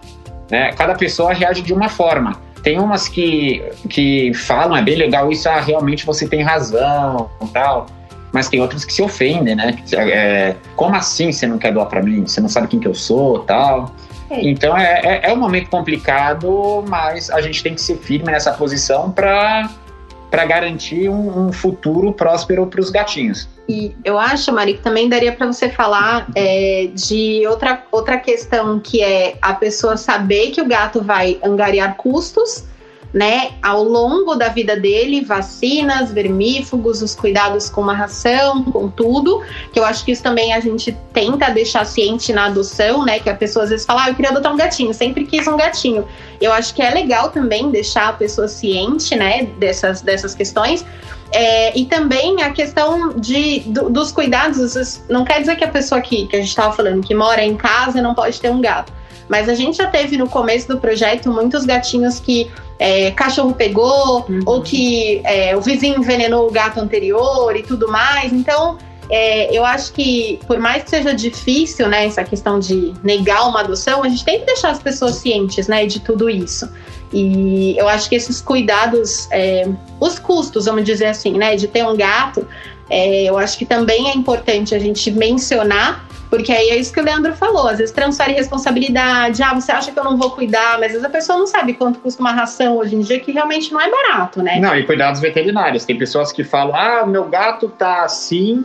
né? 0.50 0.72
Cada 0.72 0.94
pessoa 0.94 1.32
reage 1.32 1.62
de 1.62 1.72
uma 1.72 1.88
forma. 1.88 2.40
Tem 2.62 2.78
umas 2.78 3.08
que, 3.08 3.62
que 3.88 4.34
falam, 4.34 4.76
é 4.76 4.82
bem 4.82 4.96
legal 4.96 5.30
isso, 5.30 5.48
ah, 5.48 5.60
realmente 5.60 6.04
você 6.04 6.28
tem 6.28 6.42
razão, 6.42 7.30
tal. 7.52 7.86
Mas 8.32 8.48
tem 8.48 8.60
outras 8.60 8.84
que 8.84 8.92
se 8.92 9.02
ofendem, 9.02 9.56
né? 9.56 9.76
É, 9.92 10.54
como 10.76 10.94
assim 10.94 11.32
você 11.32 11.46
não 11.46 11.58
quer 11.58 11.72
doar 11.72 11.86
para 11.86 12.02
mim? 12.02 12.26
Você 12.26 12.40
não 12.40 12.48
sabe 12.48 12.68
quem 12.68 12.78
que 12.78 12.86
eu 12.86 12.94
sou, 12.94 13.40
tal. 13.40 13.92
É. 14.30 14.48
Então 14.48 14.76
é, 14.76 15.00
é, 15.02 15.30
é, 15.30 15.32
um 15.32 15.36
momento 15.36 15.68
complicado, 15.68 16.84
mas 16.88 17.30
a 17.30 17.40
gente 17.40 17.62
tem 17.62 17.74
que 17.74 17.80
ser 17.80 17.96
firme 17.96 18.30
nessa 18.30 18.52
posição 18.52 19.10
para 19.10 19.68
para 20.30 20.44
garantir 20.44 21.08
um, 21.08 21.48
um, 21.48 21.52
futuro 21.52 22.12
próspero 22.12 22.64
para 22.64 22.80
os 22.80 22.88
gatinhos. 22.88 23.48
E 23.70 23.94
eu 24.04 24.18
acho, 24.18 24.52
Mari, 24.52 24.74
que 24.74 24.80
também 24.80 25.09
daria 25.09 25.30
para 25.30 25.46
você 25.46 25.70
falar 25.70 26.26
é, 26.35 26.90
de 26.92 27.46
outra, 27.46 27.85
outra 27.92 28.18
questão 28.18 28.80
que 28.80 29.00
é 29.00 29.38
a 29.40 29.54
pessoa 29.54 29.96
saber 29.96 30.50
que 30.50 30.61
o 30.61 30.66
gato 30.66 31.00
vai 31.00 31.38
angariar 31.40 31.96
custos 31.96 32.64
né, 33.12 33.50
ao 33.62 33.82
longo 33.82 34.34
da 34.34 34.48
vida 34.48 34.76
dele, 34.76 35.22
vacinas, 35.22 36.12
vermífugos, 36.12 37.02
os 37.02 37.14
cuidados 37.14 37.68
com 37.68 37.80
uma 37.80 37.94
ração, 37.94 38.62
com 38.64 38.88
tudo, 38.88 39.42
que 39.72 39.78
eu 39.78 39.84
acho 39.84 40.04
que 40.04 40.12
isso 40.12 40.22
também 40.22 40.52
a 40.52 40.60
gente 40.60 40.96
tenta 41.12 41.50
deixar 41.50 41.84
ciente 41.84 42.32
na 42.32 42.46
adoção, 42.46 43.04
né, 43.04 43.18
que 43.18 43.28
a 43.28 43.34
pessoa 43.34 43.64
às 43.64 43.70
vezes 43.70 43.84
fala, 43.84 44.04
ah, 44.04 44.08
eu 44.10 44.14
queria 44.14 44.30
adotar 44.30 44.52
um 44.52 44.56
gatinho, 44.56 44.94
sempre 44.94 45.24
quis 45.24 45.46
um 45.48 45.56
gatinho. 45.56 46.06
Eu 46.40 46.52
acho 46.52 46.74
que 46.74 46.82
é 46.82 46.90
legal 46.90 47.30
também 47.30 47.70
deixar 47.70 48.08
a 48.08 48.12
pessoa 48.12 48.46
ciente, 48.46 49.16
né, 49.16 49.44
dessas, 49.58 50.00
dessas 50.00 50.34
questões, 50.34 50.84
é, 51.32 51.76
e 51.78 51.86
também 51.86 52.42
a 52.42 52.50
questão 52.50 53.12
de, 53.16 53.60
do, 53.60 53.88
dos 53.88 54.10
cuidados, 54.10 55.00
não 55.08 55.24
quer 55.24 55.40
dizer 55.40 55.56
que 55.56 55.64
a 55.64 55.68
pessoa 55.68 56.00
que, 56.00 56.26
que 56.26 56.36
a 56.36 56.40
gente 56.40 56.48
estava 56.48 56.74
falando, 56.74 57.06
que 57.06 57.14
mora 57.14 57.44
em 57.44 57.56
casa, 57.56 58.02
não 58.02 58.14
pode 58.14 58.40
ter 58.40 58.50
um 58.50 58.60
gato. 58.60 58.92
Mas 59.30 59.48
a 59.48 59.54
gente 59.54 59.76
já 59.76 59.86
teve 59.86 60.16
no 60.16 60.28
começo 60.28 60.66
do 60.66 60.78
projeto 60.78 61.30
muitos 61.30 61.64
gatinhos 61.64 62.18
que 62.18 62.50
é, 62.80 63.12
cachorro 63.12 63.54
pegou, 63.54 64.26
uhum. 64.28 64.40
ou 64.44 64.60
que 64.60 65.20
é, 65.24 65.56
o 65.56 65.60
vizinho 65.60 66.00
envenenou 66.00 66.48
o 66.48 66.50
gato 66.50 66.80
anterior 66.80 67.54
e 67.54 67.62
tudo 67.62 67.86
mais. 67.88 68.32
Então, 68.32 68.76
é, 69.08 69.56
eu 69.56 69.64
acho 69.64 69.92
que, 69.92 70.40
por 70.48 70.58
mais 70.58 70.82
que 70.82 70.90
seja 70.90 71.14
difícil, 71.14 71.88
né, 71.88 72.06
essa 72.06 72.24
questão 72.24 72.58
de 72.58 72.92
negar 73.04 73.48
uma 73.48 73.60
adoção, 73.60 74.02
a 74.02 74.08
gente 74.08 74.24
tem 74.24 74.40
que 74.40 74.46
deixar 74.46 74.70
as 74.70 74.82
pessoas 74.82 75.14
cientes, 75.14 75.68
né, 75.68 75.86
de 75.86 76.00
tudo 76.00 76.28
isso. 76.28 76.68
E 77.12 77.76
eu 77.78 77.88
acho 77.88 78.08
que 78.08 78.16
esses 78.16 78.40
cuidados, 78.40 79.28
é, 79.30 79.68
os 80.00 80.18
custos, 80.18 80.64
vamos 80.64 80.82
dizer 80.82 81.06
assim, 81.06 81.38
né, 81.38 81.54
de 81.54 81.68
ter 81.68 81.86
um 81.86 81.96
gato, 81.96 82.44
é, 82.88 83.24
eu 83.24 83.38
acho 83.38 83.56
que 83.56 83.64
também 83.64 84.10
é 84.10 84.14
importante 84.14 84.74
a 84.74 84.78
gente 84.80 85.08
mencionar 85.12 86.09
porque 86.30 86.52
aí 86.52 86.70
é 86.70 86.76
isso 86.76 86.92
que 86.92 87.00
o 87.00 87.02
Leandro 87.02 87.34
falou, 87.34 87.66
às 87.66 87.78
vezes 87.78 87.92
transfere 87.92 88.32
responsabilidade, 88.32 89.42
ah, 89.42 89.52
você 89.52 89.72
acha 89.72 89.90
que 89.90 89.98
eu 89.98 90.04
não 90.04 90.16
vou 90.16 90.30
cuidar, 90.30 90.78
mas 90.78 90.86
às 90.86 90.92
vezes 90.92 91.04
a 91.04 91.10
pessoa 91.10 91.38
não 91.38 91.46
sabe 91.46 91.74
quanto 91.74 91.98
custa 91.98 92.22
uma 92.22 92.32
ração 92.32 92.78
hoje 92.78 92.94
em 92.94 93.00
dia, 93.00 93.18
que 93.18 93.32
realmente 93.32 93.72
não 93.72 93.80
é 93.80 93.90
barato, 93.90 94.40
né? 94.40 94.60
Não, 94.60 94.76
e 94.76 94.84
cuidados 94.84 95.20
veterinários. 95.20 95.84
Tem 95.84 95.98
pessoas 95.98 96.30
que 96.30 96.44
falam, 96.44 96.74
ah, 96.76 97.04
meu 97.04 97.24
gato 97.28 97.68
tá 97.68 98.04
assim 98.04 98.64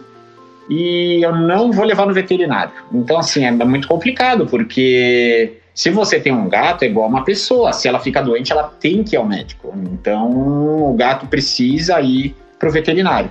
e 0.70 1.26
eu 1.26 1.36
não 1.36 1.72
vou 1.72 1.86
levar 1.86 2.06
no 2.06 2.14
veterinário. 2.14 2.72
Então, 2.94 3.18
assim, 3.18 3.46
é 3.46 3.52
muito 3.52 3.88
complicado, 3.88 4.46
porque 4.46 5.58
se 5.74 5.90
você 5.90 6.20
tem 6.20 6.34
um 6.34 6.48
gato, 6.48 6.84
é 6.84 6.88
igual 6.88 7.08
uma 7.08 7.24
pessoa. 7.24 7.74
Se 7.74 7.88
ela 7.88 8.00
fica 8.00 8.22
doente, 8.22 8.52
ela 8.52 8.64
tem 8.64 9.04
que 9.04 9.16
ir 9.16 9.18
ao 9.18 9.26
médico. 9.26 9.74
Então, 9.92 10.32
o 10.32 10.94
gato 10.94 11.28
precisa 11.28 12.00
ir 12.02 12.36
pro 12.58 12.72
veterinário. 12.72 13.30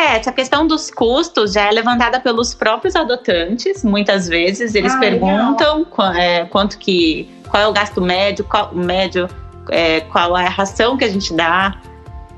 É, 0.00 0.16
essa 0.16 0.32
questão 0.32 0.66
dos 0.66 0.90
custos 0.90 1.52
já 1.52 1.66
é 1.66 1.70
levantada 1.70 2.18
pelos 2.18 2.54
próprios 2.54 2.96
adotantes, 2.96 3.84
muitas 3.84 4.26
vezes. 4.26 4.74
Eles 4.74 4.94
ah, 4.94 4.98
perguntam 4.98 5.86
é, 6.16 6.46
quanto 6.46 6.78
que. 6.78 7.28
qual 7.48 7.62
é 7.62 7.66
o 7.66 7.72
gasto 7.72 8.00
médio, 8.00 8.42
qual, 8.44 8.74
médio, 8.74 9.28
é, 9.68 10.00
qual 10.00 10.38
é 10.38 10.46
a 10.46 10.50
ração 10.50 10.96
que 10.96 11.04
a 11.04 11.08
gente 11.08 11.34
dá. 11.34 11.78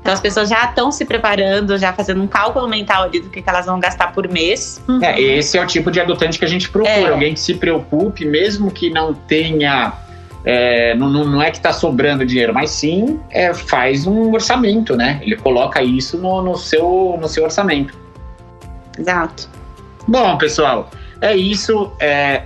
Então 0.01 0.11
as 0.11 0.19
pessoas 0.19 0.49
já 0.49 0.65
estão 0.65 0.91
se 0.91 1.05
preparando, 1.05 1.77
já 1.77 1.93
fazendo 1.93 2.21
um 2.21 2.27
cálculo 2.27 2.67
mental 2.67 3.03
ali 3.03 3.21
do 3.21 3.29
que, 3.29 3.41
que 3.41 3.49
elas 3.49 3.65
vão 3.65 3.79
gastar 3.79 4.11
por 4.11 4.27
mês. 4.27 4.81
É, 5.01 5.21
esse 5.21 5.57
é 5.57 5.63
o 5.63 5.65
tipo 5.65 5.89
de 5.89 6.01
adotante 6.01 6.37
que 6.37 6.43
a 6.43 6.49
gente 6.49 6.69
procura. 6.69 6.93
É. 6.93 7.13
Alguém 7.13 7.33
que 7.33 7.39
se 7.39 7.53
preocupe, 7.53 8.25
mesmo 8.25 8.69
que 8.69 8.89
não 8.89 9.13
tenha. 9.13 9.93
É, 10.45 10.95
não, 10.95 11.09
não 11.09 11.41
é 11.41 11.49
que 11.51 11.57
está 11.57 11.71
sobrando 11.71 12.25
dinheiro, 12.25 12.53
mas 12.53 12.69
sim 12.71 13.19
é, 13.29 13.53
faz 13.53 14.05
um 14.05 14.31
orçamento, 14.33 14.95
né? 14.95 15.19
Ele 15.21 15.37
coloca 15.37 15.81
isso 15.81 16.17
no, 16.17 16.41
no 16.41 16.57
seu, 16.57 17.17
no 17.19 17.27
seu 17.27 17.43
orçamento. 17.43 17.97
Exato. 18.97 19.49
Bom, 20.07 20.37
pessoal, 20.37 20.89
é 21.21 21.35
isso. 21.35 21.91
É, 21.99 22.43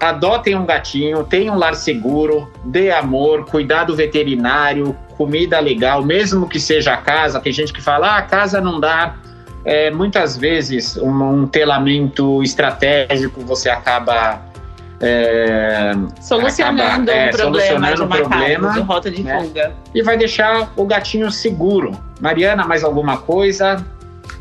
adotem 0.00 0.54
um 0.54 0.64
gatinho, 0.64 1.24
tenham 1.24 1.54
um 1.54 1.58
lar 1.58 1.74
seguro, 1.74 2.50
dê 2.64 2.90
amor, 2.90 3.44
cuidado 3.46 3.94
veterinário, 3.94 4.96
comida 5.16 5.58
legal, 5.60 6.02
mesmo 6.02 6.48
que 6.48 6.58
seja 6.58 6.94
a 6.94 6.96
casa. 6.96 7.40
Tem 7.40 7.52
gente 7.52 7.72
que 7.72 7.82
fala, 7.82 8.08
ah, 8.08 8.18
a 8.18 8.22
casa 8.22 8.60
não 8.60 8.80
dá. 8.80 9.16
É, 9.64 9.90
muitas 9.90 10.36
vezes, 10.36 10.96
um, 10.96 11.22
um 11.22 11.46
telamento 11.46 12.42
estratégico 12.42 13.40
você 13.40 13.70
acaba. 13.70 14.40
É, 15.00 15.92
Solucionando 16.20 17.10
Acaba, 17.10 17.12
é, 17.12 17.28
um 17.28 17.32
problema 17.32 17.60
solucionando 17.60 18.02
o 18.02 18.06
uma 18.06 18.16
problema, 18.16 18.72
de 18.72 18.80
rota 18.80 19.10
de 19.10 19.22
né? 19.22 19.40
fuga. 19.40 19.72
e 19.94 20.02
vai 20.02 20.16
deixar 20.16 20.72
o 20.76 20.84
gatinho 20.84 21.30
seguro. 21.30 21.92
Mariana, 22.20 22.64
mais 22.66 22.84
alguma 22.84 23.16
coisa? 23.16 23.84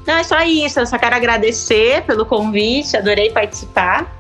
Não, 0.05 0.15
é 0.15 0.23
só 0.23 0.41
isso. 0.43 0.79
Eu 0.79 0.85
só 0.85 0.97
quero 0.97 1.15
agradecer 1.15 2.03
pelo 2.03 2.25
convite, 2.25 2.95
adorei 2.95 3.31
participar. 3.31 4.11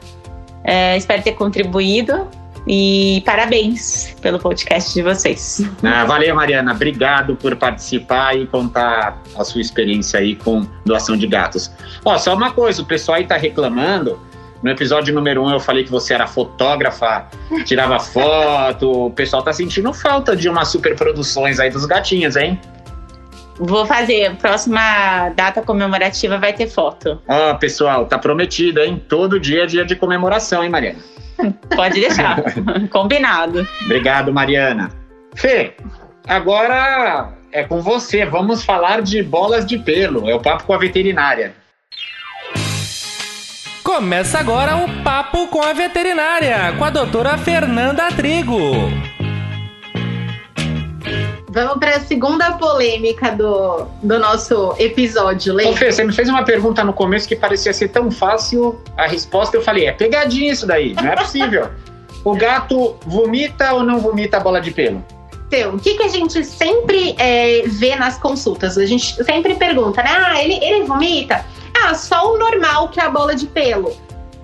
É, 0.63 0.97
espero 0.97 1.21
ter 1.21 1.33
contribuído. 1.33 2.27
E 2.65 3.21
parabéns 3.25 4.15
pelo 4.21 4.39
podcast 4.39 4.93
de 4.93 5.01
vocês. 5.01 5.61
Ah, 5.83 6.05
valeu, 6.05 6.33
Mariana. 6.33 6.71
Obrigado 6.71 7.35
por 7.35 7.57
participar 7.57 8.37
e 8.37 8.47
contar 8.47 9.21
a 9.37 9.43
sua 9.43 9.59
experiência 9.59 10.19
aí 10.19 10.35
com 10.35 10.65
doação 10.85 11.17
de 11.17 11.27
gatos. 11.27 11.69
Ó, 12.05 12.17
só 12.17 12.33
uma 12.33 12.51
coisa, 12.51 12.81
o 12.81 12.85
pessoal 12.85 13.17
aí 13.17 13.25
tá 13.25 13.35
reclamando. 13.35 14.17
No 14.63 14.71
episódio 14.71 15.13
número 15.13 15.43
um 15.43 15.51
eu 15.51 15.59
falei 15.59 15.83
que 15.83 15.91
você 15.91 16.13
era 16.13 16.25
fotógrafa, 16.25 17.27
tirava 17.65 17.99
foto. 17.99 19.07
O 19.07 19.11
pessoal 19.11 19.43
tá 19.43 19.51
sentindo 19.51 19.93
falta 19.93 20.37
de 20.37 20.47
umas 20.47 20.69
superproduções 20.69 21.59
aí 21.59 21.69
dos 21.69 21.85
gatinhos, 21.85 22.37
hein? 22.37 22.57
Vou 23.59 23.85
fazer. 23.85 24.35
Próxima 24.37 25.29
data 25.35 25.61
comemorativa 25.61 26.37
vai 26.37 26.53
ter 26.53 26.67
foto. 26.67 27.21
Ó, 27.27 27.53
pessoal, 27.55 28.05
tá 28.05 28.17
prometido, 28.17 28.79
hein? 28.79 29.03
Todo 29.09 29.37
dia 29.37 29.63
é 29.63 29.65
dia 29.65 29.85
de 29.85 29.97
comemoração, 29.97 30.63
hein, 30.63 30.69
Mariana? 30.69 30.99
Pode 31.75 31.99
deixar. 31.99 32.41
Combinado. 32.89 33.67
Obrigado, 33.83 34.31
Mariana. 34.31 34.89
Fê, 35.35 35.75
agora 36.25 37.33
é 37.51 37.63
com 37.63 37.81
você. 37.81 38.25
Vamos 38.25 38.63
falar 38.63 39.01
de 39.01 39.21
bolas 39.21 39.65
de 39.65 39.77
pelo. 39.77 40.29
É 40.29 40.33
o 40.33 40.39
papo 40.39 40.63
com 40.63 40.73
a 40.73 40.77
veterinária. 40.77 41.53
Começa 43.93 44.39
agora 44.39 44.75
o 44.77 45.03
Papo 45.03 45.47
com 45.49 45.61
a 45.61 45.71
Veterinária, 45.71 46.73
com 46.79 46.83
a 46.83 46.89
doutora 46.89 47.37
Fernanda 47.37 48.07
Trigo. 48.07 48.57
Vamos 51.47 51.77
para 51.77 51.97
a 51.97 51.99
segunda 51.99 52.53
polêmica 52.53 53.29
do, 53.33 53.85
do 54.01 54.17
nosso 54.17 54.73
episódio, 54.79 55.53
Ô, 55.53 55.57
Lê. 55.57 55.73
Fê, 55.73 55.91
você 55.91 56.03
me 56.03 56.11
fez 56.11 56.27
uma 56.27 56.43
pergunta 56.43 56.83
no 56.83 56.91
começo 56.91 57.27
que 57.27 57.35
parecia 57.35 57.71
ser 57.71 57.89
tão 57.89 58.09
fácil. 58.09 58.81
A 58.97 59.05
resposta 59.05 59.55
eu 59.55 59.61
falei: 59.61 59.85
é 59.85 59.91
pegadinha 59.91 60.51
isso 60.51 60.65
daí, 60.65 60.95
não 60.95 61.09
é 61.09 61.15
possível. 61.15 61.69
o 62.25 62.35
gato 62.35 62.95
vomita 63.05 63.73
ou 63.73 63.83
não 63.83 63.99
vomita 63.99 64.37
a 64.37 64.39
bola 64.39 64.59
de 64.59 64.71
pelo? 64.71 65.05
Então, 65.47 65.75
o 65.75 65.79
que, 65.79 65.93
que 65.93 66.01
a 66.01 66.07
gente 66.07 66.43
sempre 66.43 67.13
é, 67.19 67.61
vê 67.67 67.95
nas 67.95 68.17
consultas? 68.17 68.75
A 68.75 68.87
gente 68.87 69.23
sempre 69.23 69.53
pergunta, 69.53 70.01
né? 70.01 70.09
Ah, 70.09 70.43
ele, 70.43 70.55
ele 70.65 70.83
vomita? 70.83 71.45
Ah, 71.83 71.93
só 71.93 72.33
o 72.33 72.37
normal 72.37 72.87
que 72.89 72.99
é 72.99 73.03
a 73.03 73.09
bola 73.09 73.35
de 73.35 73.45
pelo. 73.45 73.93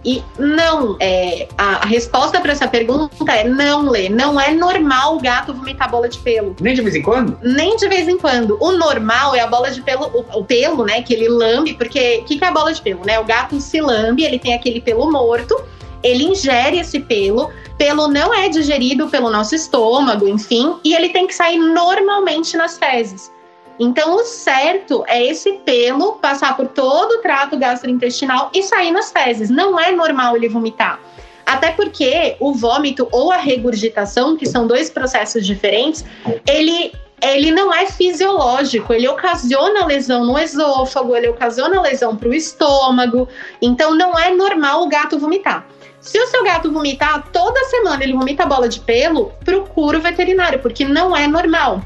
E 0.03 0.23
não, 0.37 0.95
é, 0.99 1.47
a, 1.57 1.85
resposta 1.85 2.39
para 2.39 2.53
essa 2.53 2.67
pergunta 2.67 3.31
é 3.31 3.43
não, 3.43 3.89
Lê. 3.89 4.07
Não 4.07 4.39
é 4.39 4.53
normal 4.53 5.17
o 5.17 5.19
gato 5.19 5.53
vomitar 5.53 5.89
bola 5.89 6.07
de 6.07 6.17
pelo. 6.19 6.55
Nem 6.59 6.73
de 6.73 6.81
vez 6.81 6.95
em 6.95 7.01
quando? 7.01 7.37
Nem 7.41 7.75
de 7.75 7.87
vez 7.87 8.07
em 8.07 8.17
quando. 8.17 8.57
O 8.61 8.71
normal 8.71 9.35
é 9.35 9.41
a 9.41 9.47
bola 9.47 9.69
de 9.71 9.81
pelo, 9.81 10.05
o, 10.07 10.39
o 10.39 10.45
pelo, 10.45 10.85
né? 10.85 11.01
Que 11.01 11.13
ele 11.13 11.27
lambe, 11.27 11.73
porque 11.73 12.19
o 12.21 12.25
que, 12.25 12.37
que 12.37 12.45
é 12.45 12.47
a 12.47 12.51
bola 12.51 12.73
de 12.73 12.81
pelo, 12.81 13.05
né? 13.05 13.19
O 13.19 13.25
gato 13.25 13.59
se 13.59 13.81
lambe, 13.81 14.23
ele 14.23 14.39
tem 14.39 14.53
aquele 14.53 14.79
pelo 14.79 15.11
morto, 15.11 15.61
ele 16.01 16.23
ingere 16.23 16.79
esse 16.79 16.99
pelo, 17.01 17.49
pelo 17.77 18.07
não 18.07 18.33
é 18.33 18.47
digerido 18.47 19.07
pelo 19.09 19.29
nosso 19.29 19.53
estômago, 19.53 20.27
enfim, 20.27 20.75
e 20.83 20.93
ele 20.93 21.09
tem 21.09 21.27
que 21.27 21.35
sair 21.35 21.57
normalmente 21.57 22.55
nas 22.55 22.77
fezes. 22.77 23.31
Então, 23.79 24.15
o 24.15 24.25
certo 24.25 25.05
é 25.07 25.25
esse 25.25 25.53
pelo 25.59 26.13
passar 26.13 26.57
por 26.57 26.67
todo 26.67 27.13
o 27.13 27.21
trato 27.21 27.57
gastrointestinal 27.57 28.51
e 28.53 28.61
sair 28.61 28.91
nas 28.91 29.11
fezes. 29.11 29.49
Não 29.49 29.79
é 29.79 29.91
normal 29.91 30.35
ele 30.35 30.49
vomitar. 30.49 30.99
Até 31.45 31.71
porque 31.71 32.35
o 32.39 32.53
vômito 32.53 33.07
ou 33.11 33.31
a 33.31 33.37
regurgitação, 33.37 34.35
que 34.37 34.45
são 34.45 34.67
dois 34.67 34.89
processos 34.89 35.45
diferentes, 35.45 36.05
ele 36.47 36.91
ele 37.21 37.51
não 37.51 37.73
é 37.73 37.85
fisiológico, 37.85 38.93
ele 38.93 39.07
ocasiona 39.07 39.85
lesão 39.85 40.23
no 40.25 40.39
esôfago, 40.39 41.15
ele 41.15 41.27
ocasiona 41.27 41.81
lesão 41.81 42.15
para 42.15 42.29
o 42.29 42.33
estômago, 42.33 43.27
então 43.61 43.93
não 43.93 44.17
é 44.17 44.33
normal 44.33 44.83
o 44.83 44.87
gato 44.87 45.19
vomitar. 45.19 45.67
Se 45.99 46.17
o 46.17 46.27
seu 46.27 46.43
gato 46.45 46.71
vomitar 46.71 47.29
toda 47.31 47.65
semana, 47.65 48.03
ele 48.03 48.13
vomita 48.13 48.45
bola 48.45 48.69
de 48.69 48.79
pelo, 48.79 49.33
procura 49.43 49.97
o 49.97 50.01
veterinário, 50.01 50.59
porque 50.59 50.85
não 50.85 51.15
é 51.15 51.27
normal. 51.27 51.81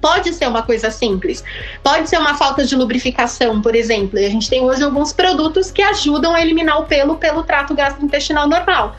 Pode 0.00 0.32
ser 0.32 0.46
uma 0.46 0.62
coisa 0.62 0.90
simples, 0.90 1.42
pode 1.82 2.08
ser 2.08 2.18
uma 2.18 2.34
falta 2.34 2.64
de 2.64 2.76
lubrificação, 2.76 3.60
por 3.60 3.74
exemplo. 3.74 4.18
E 4.18 4.24
a 4.24 4.30
gente 4.30 4.48
tem 4.48 4.62
hoje 4.62 4.82
alguns 4.82 5.12
produtos 5.12 5.70
que 5.70 5.82
ajudam 5.82 6.34
a 6.34 6.40
eliminar 6.40 6.80
o 6.80 6.84
pelo 6.84 7.16
pelo 7.16 7.42
trato 7.42 7.74
gastrointestinal 7.74 8.48
normal. 8.48 8.94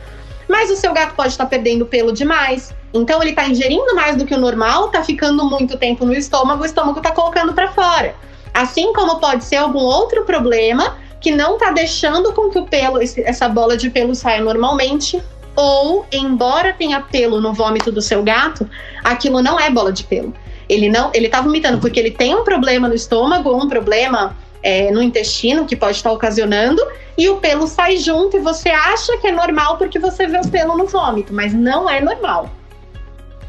Mas 0.48 0.70
o 0.70 0.76
seu 0.76 0.92
gato 0.92 1.14
pode 1.14 1.28
estar 1.28 1.46
perdendo 1.46 1.86
pelo 1.86 2.12
demais, 2.12 2.74
então 2.92 3.22
ele 3.22 3.30
está 3.30 3.48
ingerindo 3.48 3.94
mais 3.94 4.16
do 4.16 4.26
que 4.26 4.34
o 4.34 4.38
normal, 4.38 4.86
está 4.86 5.02
ficando 5.02 5.44
muito 5.48 5.78
tempo 5.78 6.04
no 6.04 6.12
estômago, 6.12 6.62
o 6.62 6.66
estômago 6.66 6.98
está 6.98 7.12
colocando 7.12 7.52
para 7.52 7.68
fora. 7.68 8.14
Assim 8.52 8.92
como 8.92 9.20
pode 9.20 9.44
ser 9.44 9.56
algum 9.56 9.78
outro 9.78 10.24
problema 10.24 10.96
que 11.20 11.30
não 11.30 11.54
está 11.54 11.70
deixando 11.70 12.32
com 12.32 12.50
que 12.50 12.58
o 12.58 12.64
pelo, 12.64 12.98
essa 13.00 13.48
bola 13.48 13.76
de 13.76 13.90
pelo 13.90 14.14
saia 14.14 14.40
normalmente, 14.40 15.22
ou 15.54 16.06
embora 16.10 16.72
tenha 16.72 17.00
pelo 17.00 17.40
no 17.40 17.52
vômito 17.52 17.92
do 17.92 18.00
seu 18.00 18.22
gato, 18.22 18.68
aquilo 19.04 19.42
não 19.42 19.60
é 19.60 19.70
bola 19.70 19.92
de 19.92 20.04
pelo. 20.04 20.34
Ele 20.70 20.88
não, 20.88 21.10
ele 21.12 21.28
tá 21.28 21.40
vomitando 21.40 21.78
porque 21.78 21.98
ele 21.98 22.12
tem 22.12 22.34
um 22.34 22.44
problema 22.44 22.88
no 22.88 22.94
estômago, 22.94 23.52
um 23.52 23.68
problema 23.68 24.36
é, 24.62 24.90
no 24.92 25.02
intestino 25.02 25.66
que 25.66 25.74
pode 25.74 25.96
estar 25.96 26.12
ocasionando, 26.12 26.80
e 27.18 27.28
o 27.28 27.36
pelo 27.38 27.66
sai 27.66 27.96
junto 27.96 28.36
e 28.36 28.40
você 28.40 28.68
acha 28.68 29.18
que 29.18 29.26
é 29.26 29.32
normal 29.32 29.76
porque 29.76 29.98
você 29.98 30.28
vê 30.28 30.38
o 30.38 30.48
pelo 30.48 30.76
no 30.76 30.86
vômito, 30.86 31.34
mas 31.34 31.52
não 31.52 31.90
é 31.90 32.00
normal. 32.00 32.48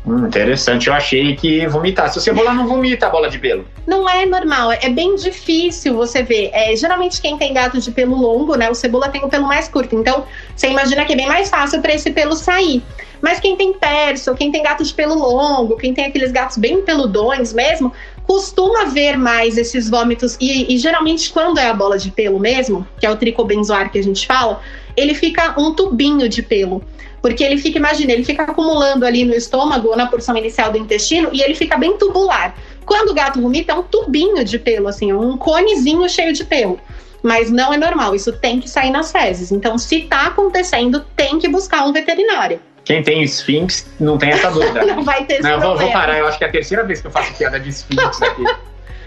Hum, 0.04 0.26
interessante, 0.26 0.88
eu 0.88 0.94
achei 0.96 1.36
que 1.36 1.68
vomitasse. 1.68 2.18
O 2.18 2.22
cebola 2.22 2.54
não 2.54 2.68
vomita 2.68 3.06
a 3.06 3.10
bola 3.10 3.30
de 3.30 3.38
pelo. 3.38 3.66
Não 3.86 4.10
é 4.10 4.26
normal, 4.26 4.72
é 4.72 4.90
bem 4.90 5.16
difícil 5.16 5.96
você 5.96 6.24
ver. 6.24 6.50
É, 6.54 6.76
geralmente 6.76 7.22
quem 7.22 7.38
tem 7.38 7.54
gato 7.54 7.80
de 7.80 7.92
pelo 7.92 8.16
longo, 8.16 8.56
né? 8.56 8.68
O 8.68 8.74
cebola 8.74 9.10
tem 9.10 9.24
o 9.24 9.30
pelo 9.30 9.48
mais 9.48 9.68
curto. 9.68 9.96
Então, 9.96 10.26
você 10.56 10.70
imagina 10.70 11.06
que 11.06 11.14
é 11.14 11.16
bem 11.16 11.28
mais 11.28 11.50
fácil 11.50 11.82
para 11.82 11.94
esse 11.94 12.10
pelo 12.10 12.36
sair. 12.36 12.82
Mas 13.22 13.40
quem 13.40 13.56
tem 13.56 13.74
perso, 13.74 14.34
quem 14.36 14.52
tem 14.52 14.64
gato 14.64 14.84
de 14.84 14.94
pelo 14.94 15.16
longo, 15.16 15.78
quem 15.78 15.94
tem 15.94 16.06
aqueles 16.06 16.32
gatos 16.32 16.58
bem 16.58 16.82
peludões 16.82 17.54
mesmo, 17.54 17.94
costuma 18.24 18.86
ver 18.86 19.18
mais 19.18 19.58
esses 19.58 19.90
vômitos. 19.90 20.38
E, 20.40 20.74
e 20.74 20.78
geralmente, 20.78 21.32
quando 21.32 21.60
é 21.60 21.70
a 21.70 21.74
bola 21.74 21.98
de 21.98 22.12
pelo 22.12 22.40
mesmo, 22.40 22.88
que 23.00 23.06
é 23.06 23.12
o 23.12 23.16
tricobenzoar 23.16 23.92
que 23.92 24.00
a 24.00 24.04
gente 24.04 24.26
fala, 24.26 24.62
ele 24.96 25.14
fica 25.14 25.54
um 25.60 25.74
tubinho 25.74 26.28
de 26.28 26.42
pelo. 26.42 26.84
Porque 27.22 27.44
ele 27.44 27.58
fica, 27.58 27.78
imagina, 27.78 28.12
ele 28.12 28.24
fica 28.24 28.44
acumulando 28.44 29.06
ali 29.06 29.24
no 29.24 29.34
estômago 29.34 29.90
ou 29.90 29.96
na 29.96 30.08
porção 30.08 30.36
inicial 30.36 30.72
do 30.72 30.78
intestino 30.78 31.30
e 31.32 31.42
ele 31.42 31.54
fica 31.54 31.78
bem 31.78 31.96
tubular. 31.98 32.56
Quando 32.84 33.10
o 33.10 33.14
gato 33.14 33.40
vomita, 33.40 33.74
é 33.74 33.76
um 33.76 33.84
tubinho 33.84 34.44
de 34.44 34.58
pelo, 34.58 34.88
assim, 34.88 35.14
um 35.14 35.38
conezinho 35.38 36.10
cheio 36.10 36.34
de 36.34 36.44
pelo. 36.44 36.80
Mas 37.22 37.52
não 37.52 37.72
é 37.72 37.78
normal, 37.78 38.16
isso 38.16 38.32
tem 38.34 38.60
que 38.60 38.68
sair 38.68 38.90
nas 38.90 39.12
fezes. 39.12 39.52
Então, 39.52 39.78
se 39.78 40.02
tá 40.02 40.28
acontecendo, 40.28 41.06
tem 41.16 41.38
que 41.38 41.48
buscar 41.48 41.86
um 41.86 41.94
veterinário. 41.94 42.60
Quem 42.92 43.04
tem 43.04 43.24
esfinx 43.24 43.90
não 44.00 44.18
tem 44.18 44.32
essa 44.32 44.52
dúvida. 44.52 44.84
Não 44.86 45.04
vai 45.04 45.24
ter 45.24 45.42
Não, 45.42 45.60
vou, 45.60 45.78
vou 45.78 45.92
parar, 45.92 46.18
eu 46.18 46.28
acho 46.28 46.38
que 46.38 46.44
é 46.44 46.48
a 46.48 46.52
terceira 46.52 46.84
vez 46.84 47.00
que 47.00 47.08
eu 47.08 47.12
faço 47.12 47.34
piada 47.36 47.60
de 47.60 47.70
esfinx 47.70 48.22
aqui. 48.22 48.44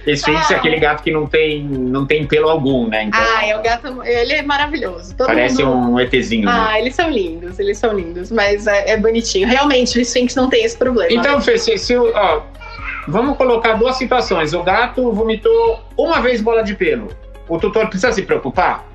Esfinx 0.06 0.50
é 0.50 0.54
Ah. 0.54 0.56
aquele 0.58 0.78
gato 0.78 1.02
que 1.02 1.10
não 1.10 1.26
tem, 1.26 1.64
não 1.64 2.06
tem 2.06 2.26
pelo 2.26 2.48
algum, 2.48 2.88
né? 2.88 3.04
Então, 3.04 3.20
Ah, 3.20 3.46
é 3.46 3.56
o 3.56 3.62
gato, 3.62 4.02
ele 4.02 4.34
é 4.34 4.42
maravilhoso. 4.42 5.14
Todo 5.14 5.26
parece 5.26 5.62
mundo... 5.62 5.92
um 5.92 6.00
ETzinho, 6.00 6.46
né? 6.46 6.52
Ah, 6.54 6.78
eles 6.78 6.94
são 6.94 7.10
lindos, 7.10 7.58
eles 7.58 7.78
são 7.78 7.92
lindos, 7.92 8.30
mas 8.30 8.66
é, 8.66 8.90
é 8.92 8.96
bonitinho. 8.96 9.48
Realmente, 9.48 9.98
o 9.98 10.00
Sphinx 10.02 10.34
não 10.34 10.48
tem 10.48 10.64
esse 10.64 10.76
problema. 10.76 11.12
Então, 11.12 11.40
Fê, 11.40 11.58
se, 11.58 11.76
se 11.78 11.96
ó, 11.96 12.42
vamos 13.08 13.36
colocar 13.36 13.74
duas 13.74 13.96
situações. 13.96 14.52
O 14.52 14.62
gato 14.62 15.12
vomitou 15.12 15.80
uma 15.96 16.20
vez 16.20 16.40
bola 16.40 16.62
de 16.62 16.74
pelo. 16.74 17.08
O 17.48 17.58
tutor 17.58 17.88
precisa 17.88 18.12
se 18.12 18.22
preocupar? 18.22 18.86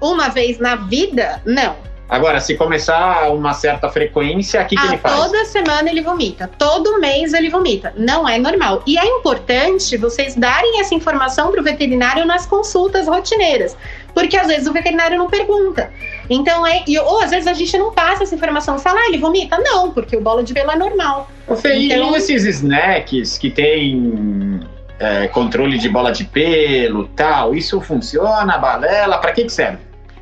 uma 0.00 0.28
vez 0.28 0.58
na 0.58 0.76
vida, 0.76 1.40
não. 1.46 1.76
Agora, 2.08 2.38
se 2.38 2.54
começar 2.54 3.32
uma 3.32 3.52
certa 3.52 3.88
frequência, 3.88 4.62
o 4.62 4.66
que, 4.66 4.76
que 4.76 4.82
Ah, 4.82 4.86
ele 4.86 4.98
faz? 4.98 5.16
toda 5.16 5.44
semana 5.44 5.90
ele 5.90 6.00
vomita, 6.02 6.48
todo 6.56 7.00
mês 7.00 7.32
ele 7.34 7.50
vomita. 7.50 7.92
Não 7.96 8.28
é 8.28 8.38
normal. 8.38 8.80
E 8.86 8.96
é 8.96 9.04
importante 9.04 9.96
vocês 9.96 10.36
darem 10.36 10.80
essa 10.80 10.94
informação 10.94 11.50
para 11.50 11.60
o 11.60 11.64
veterinário 11.64 12.24
nas 12.24 12.46
consultas 12.46 13.08
rotineiras, 13.08 13.76
porque 14.14 14.36
às 14.36 14.46
vezes 14.46 14.68
o 14.68 14.72
veterinário 14.72 15.18
não 15.18 15.28
pergunta. 15.28 15.90
Então 16.30 16.64
é, 16.64 16.84
e, 16.86 16.96
ou 16.96 17.20
às 17.20 17.30
vezes 17.30 17.48
a 17.48 17.52
gente 17.54 17.76
não 17.76 17.90
passa 17.92 18.22
essa 18.22 18.34
informação, 18.36 18.78
fala, 18.78 19.00
ah, 19.00 19.06
ele 19.08 19.18
vomita? 19.18 19.58
Não, 19.58 19.90
porque 19.90 20.16
o 20.16 20.20
bola 20.20 20.44
de 20.44 20.54
pelo 20.54 20.70
é 20.70 20.76
normal. 20.76 21.28
Ô, 21.48 21.56
Fê, 21.56 21.74
e 21.74 21.92
Então- 21.92 22.14
esses 22.14 22.44
snacks 22.44 23.36
que 23.36 23.50
tem 23.50 24.60
é, 25.00 25.26
controle 25.28 25.76
de 25.76 25.88
bola 25.88 26.12
de 26.12 26.22
pelo 26.24 27.08
tal, 27.08 27.52
isso 27.54 27.80
funciona, 27.80 28.56
balela? 28.58 29.18
Pra 29.18 29.32
que, 29.32 29.42
que 29.44 29.52
serve? 29.52 29.78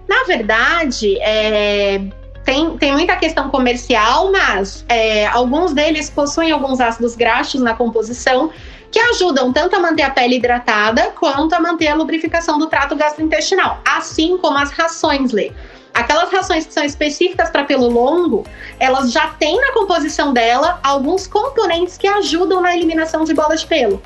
Na 0.08 0.24
verdade, 0.24 1.18
é, 1.20 2.00
tem, 2.44 2.76
tem 2.76 2.92
muita 2.92 3.16
questão 3.16 3.48
comercial, 3.48 4.30
mas 4.30 4.84
é, 4.88 5.26
alguns 5.26 5.72
deles 5.72 6.10
possuem 6.10 6.50
alguns 6.50 6.80
ácidos 6.80 7.16
graxos 7.16 7.60
na 7.60 7.74
composição 7.74 8.50
que 8.90 8.98
ajudam 9.00 9.52
tanto 9.52 9.74
a 9.74 9.80
manter 9.80 10.02
a 10.02 10.10
pele 10.10 10.36
hidratada 10.36 11.12
quanto 11.18 11.52
a 11.54 11.60
manter 11.60 11.88
a 11.88 11.94
lubrificação 11.94 12.58
do 12.58 12.68
trato 12.68 12.94
gastrointestinal, 12.94 13.80
assim 13.84 14.38
como 14.38 14.56
as 14.56 14.70
rações, 14.70 15.32
Lê. 15.32 15.50
Aquelas 15.92 16.30
rações 16.30 16.66
que 16.66 16.74
são 16.74 16.84
específicas 16.84 17.50
para 17.50 17.64
pelo 17.64 17.88
longo, 17.88 18.44
elas 18.78 19.10
já 19.10 19.28
têm 19.28 19.60
na 19.60 19.72
composição 19.72 20.32
dela 20.32 20.78
alguns 20.82 21.26
componentes 21.26 21.96
que 21.96 22.06
ajudam 22.06 22.60
na 22.60 22.76
eliminação 22.76 23.24
de 23.24 23.32
bola 23.32 23.56
de 23.56 23.66
pelo. 23.66 24.02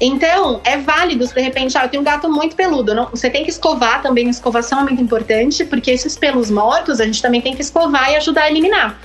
Então, 0.00 0.60
é 0.64 0.76
válido, 0.76 1.26
se 1.26 1.34
de 1.34 1.40
repente, 1.40 1.76
ah, 1.76 1.84
eu 1.84 1.88
tenho 1.88 2.02
um 2.02 2.04
gato 2.04 2.30
muito 2.30 2.54
peludo. 2.54 2.94
Não, 2.94 3.06
você 3.06 3.28
tem 3.28 3.42
que 3.42 3.50
escovar 3.50 4.00
também, 4.00 4.28
escovação 4.28 4.80
é 4.80 4.82
muito 4.84 5.02
importante, 5.02 5.64
porque 5.64 5.90
esses 5.90 6.16
pelos 6.16 6.50
mortos 6.50 7.00
a 7.00 7.04
gente 7.04 7.20
também 7.20 7.40
tem 7.40 7.54
que 7.54 7.62
escovar 7.62 8.12
e 8.12 8.16
ajudar 8.16 8.42
a 8.42 8.50
eliminar. 8.50 8.98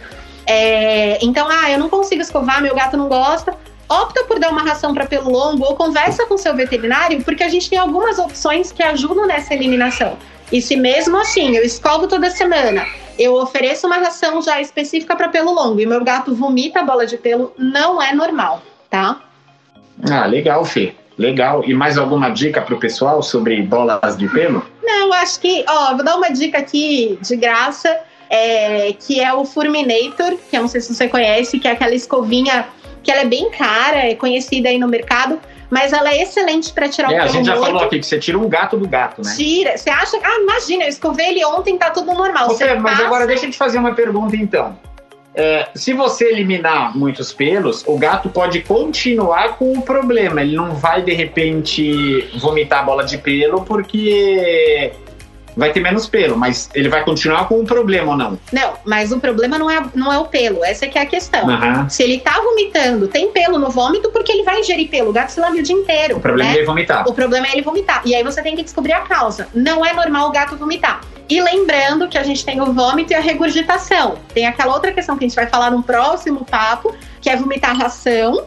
É, 0.46 1.18
então, 1.24 1.48
ah, 1.50 1.72
eu 1.72 1.80
não 1.80 1.90
consigo 1.90 2.22
escovar, 2.22 2.62
meu 2.62 2.76
gato 2.76 2.96
não 2.96 3.08
gosta. 3.08 3.56
Opta 3.90 4.24
por 4.26 4.40
dar 4.40 4.50
uma 4.50 4.62
ração 4.62 4.94
para 4.94 5.06
pelo 5.06 5.32
longo 5.32 5.66
ou 5.66 5.76
conversa 5.76 6.26
com 6.26 6.38
seu 6.38 6.56
veterinário, 6.56 7.24
porque 7.24 7.44
a 7.44 7.50
gente 7.50 7.70
tem 7.70 7.78
algumas 7.78 8.18
opções 8.18 8.72
que 8.72 8.82
ajudam 8.82 9.26
nessa 9.26 9.54
eliminação. 9.54 10.18
E 10.52 10.62
se 10.62 10.76
mesmo 10.76 11.18
assim 11.18 11.56
eu 11.56 11.64
escovo 11.64 12.08
toda 12.08 12.30
semana, 12.30 12.86
eu 13.18 13.34
ofereço 13.36 13.88
uma 13.88 13.98
ração 13.98 14.42
já 14.42 14.62
específica 14.62 15.16
para 15.16 15.28
pelo 15.30 15.54
longo 15.54 15.80
e 15.80 15.86
meu 15.86 16.04
gato 16.04 16.34
vomita 16.34 16.80
a 16.80 16.84
bola 16.84 17.06
de 17.06 17.18
pelo, 17.18 17.54
não 17.58 18.02
é 18.02 18.14
normal, 18.14 18.62
tá? 18.90 19.22
Ah, 20.10 20.26
legal, 20.26 20.64
Fê. 20.66 20.94
Legal. 21.18 21.64
E 21.66 21.74
mais 21.74 21.98
alguma 21.98 22.30
dica 22.30 22.62
pro 22.62 22.80
pessoal 22.80 23.22
sobre 23.22 23.62
bolas 23.62 24.18
de 24.18 24.28
pelo? 24.30 24.66
Não, 24.84 25.08
eu 25.08 25.14
acho 25.14 25.40
que, 25.40 25.64
ó, 25.68 25.96
vou 25.96 26.04
dar 26.04 26.16
uma 26.18 26.30
dica 26.30 26.58
aqui 26.58 27.18
de 27.22 27.36
graça, 27.36 27.96
é, 28.30 28.94
que 28.94 29.20
é 29.22 29.32
o 29.34 29.46
Furminator, 29.46 30.36
que 30.50 30.58
eu 30.58 30.62
não 30.62 30.68
sei 30.68 30.82
se 30.82 30.94
você 30.94 31.08
conhece, 31.08 31.60
que 31.60 31.68
é 31.68 31.72
aquela 31.72 31.94
escovinha 31.94 32.66
que 33.04 33.12
ela 33.12 33.22
é 33.22 33.26
bem 33.26 33.52
cara, 33.52 33.98
é 34.10 34.16
conhecida 34.16 34.70
aí 34.70 34.80
no 34.80 34.88
mercado, 34.88 35.40
mas 35.70 35.92
ela 35.94 36.10
é 36.12 36.22
excelente 36.24 36.72
para 36.74 36.88
tirar 36.90 37.12
É, 37.12 37.16
o 37.16 37.18
a 37.18 37.22
pelo 37.24 37.34
gente 37.34 37.46
já 37.46 37.56
morto. 37.56 37.66
falou 37.68 37.84
aqui 37.84 38.00
que 38.00 38.06
você 38.06 38.18
tira 38.18 38.38
um 38.40 38.48
gato 38.50 38.78
do 38.78 38.88
gato, 38.88 39.22
né? 39.24 39.34
Tira. 39.36 39.78
Você 39.78 39.90
acha. 39.90 40.18
Ah, 40.24 40.40
imagina, 40.42 40.84
eu 40.86 40.90
escovei 40.90 41.28
ele 41.30 41.46
ontem, 41.46 41.78
tá 41.78 41.90
tudo 41.92 42.14
normal. 42.14 42.46
Ô, 42.48 42.50
Você 42.52 42.66
Fê, 42.68 42.76
mas 42.76 42.94
passa- 42.94 43.06
agora 43.06 43.28
deixa 43.28 43.46
eu 43.46 43.52
te 43.52 43.58
fazer 43.58 43.78
uma 43.78 43.94
pergunta 43.94 44.36
então. 44.36 44.78
É, 45.36 45.68
se 45.74 45.94
você 45.94 46.26
eliminar 46.26 46.96
muitos 46.96 47.34
pelos, 47.34 47.84
o 47.88 47.98
gato 47.98 48.30
pode 48.30 48.62
continuar 48.62 49.58
com 49.58 49.74
o 49.74 49.82
problema. 49.82 50.42
Ele 50.42 50.56
não 50.56 50.76
vai 50.76 51.02
de 51.02 51.14
repente 51.14 52.30
vomitar 52.40 52.80
a 52.80 52.84
bola 52.84 53.04
de 53.04 53.18
pelo 53.18 53.64
porque 53.64 54.92
vai 55.56 55.72
ter 55.72 55.80
menos 55.80 56.08
pelo, 56.08 56.38
mas 56.38 56.70
ele 56.74 56.90
vai 56.90 57.04
continuar 57.04 57.48
com 57.48 57.60
o 57.60 57.66
problema 57.66 58.12
ou 58.12 58.18
não? 58.18 58.40
Não, 58.52 58.74
mas 58.86 59.12
o 59.12 59.20
problema 59.20 59.58
não 59.58 59.70
é, 59.70 59.84
não 59.94 60.12
é 60.12 60.18
o 60.18 60.26
pelo, 60.26 60.64
essa 60.64 60.88
que 60.88 60.98
é 60.98 61.02
a 61.02 61.06
questão. 61.06 61.50
Aham. 61.50 61.90
Se 61.90 62.04
ele 62.04 62.20
tá 62.20 62.40
vomitando, 62.42 63.08
tem 63.08 63.32
pelo 63.32 63.58
no 63.58 63.70
vômito, 63.70 64.10
porque 64.12 64.32
ele 64.32 64.44
vai 64.44 64.60
ingerir 64.60 64.90
pelo. 64.90 65.10
O 65.10 65.14
gato 65.14 65.32
se 65.32 65.40
lava 65.40 65.56
o 65.56 65.64
dia 65.64 65.76
inteiro. 65.76 66.18
O 66.18 66.20
problema 66.20 66.50
né? 66.50 66.56
é 66.56 66.60
ele 66.60 66.66
vomitar. 66.66 67.08
O 67.08 67.14
problema 67.14 67.48
é 67.48 67.52
ele 67.54 67.62
vomitar. 67.62 68.02
E 68.06 68.16
aí 68.16 68.24
você 68.24 68.42
tem 68.42 68.56
que 68.56 68.64
descobrir 68.64 68.94
a 68.94 69.02
causa. 69.02 69.48
Não 69.54 69.86
é 69.86 69.94
normal 69.94 70.30
o 70.30 70.32
gato 70.32 70.56
vomitar. 70.56 71.02
E 71.30 71.42
lembrando 71.42 72.08
que 72.08 72.18
a 72.18 72.24
gente 72.24 72.46
tem 72.46 72.62
o 72.62 72.74
vômito 72.74 73.14
e 73.14 73.16
a 73.16 73.20
regurgitação. 73.20 74.18
Tem 74.34 74.46
aquela 74.46 74.74
outra 74.74 74.92
questão 74.92 75.18
que 75.18 75.26
a 75.26 75.28
gente 75.28 75.36
vai 75.36 75.48
falar 75.48 75.72
no 75.72 75.82
próximo 75.82 76.46
papo, 76.46 76.96
que 77.22 77.30
é 77.30 77.36
vomitar 77.36 77.76
ração, 77.76 78.46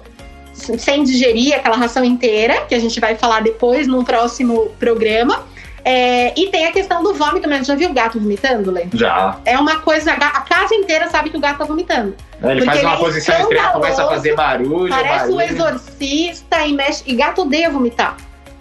sem 0.53 1.05
digerir 1.05 1.55
aquela 1.55 1.77
ração 1.77 2.05
inteira, 2.05 2.63
que 2.63 2.75
a 2.75 2.79
gente 2.79 2.99
vai 3.01 3.15
falar 3.15 3.43
depois 3.43 3.87
num 3.87 4.05
próximo 4.05 4.71
programa. 4.79 5.45
É, 5.89 6.33
e 6.37 6.49
tem 6.49 6.67
a 6.67 6.73
questão 6.73 7.01
do 7.01 7.15
vômito 7.15 7.49
mesmo. 7.49 7.65
Já 7.65 7.77
viu 7.77 7.91
o 7.91 7.93
gato 7.93 8.19
vomitando, 8.19 8.73
Lê? 8.73 8.89
Já. 8.93 9.39
É 9.45 9.57
uma 9.57 9.79
coisa, 9.79 10.15
a 10.15 10.41
casa 10.41 10.75
inteira 10.75 11.09
sabe 11.09 11.31
que 11.31 11.37
o 11.37 11.41
gato 11.41 11.59
tá 11.59 11.65
vomitando. 11.65 12.13
Ele 12.43 12.55
Porque 12.57 12.65
faz 12.65 12.81
uma 12.81 12.91
ele 12.91 12.97
é 12.97 13.05
posição 13.05 13.41
extrema, 13.41 13.69
começa 13.71 14.03
a 14.03 14.09
fazer 14.09 14.35
barulho. 14.35 14.89
Parece 14.89 15.31
um 15.31 15.41
exorcista 15.41 16.67
e 16.67 16.73
mexe. 16.73 17.05
E 17.07 17.15
gato 17.15 17.43
odeia 17.43 17.71
vomitar. 17.71 18.17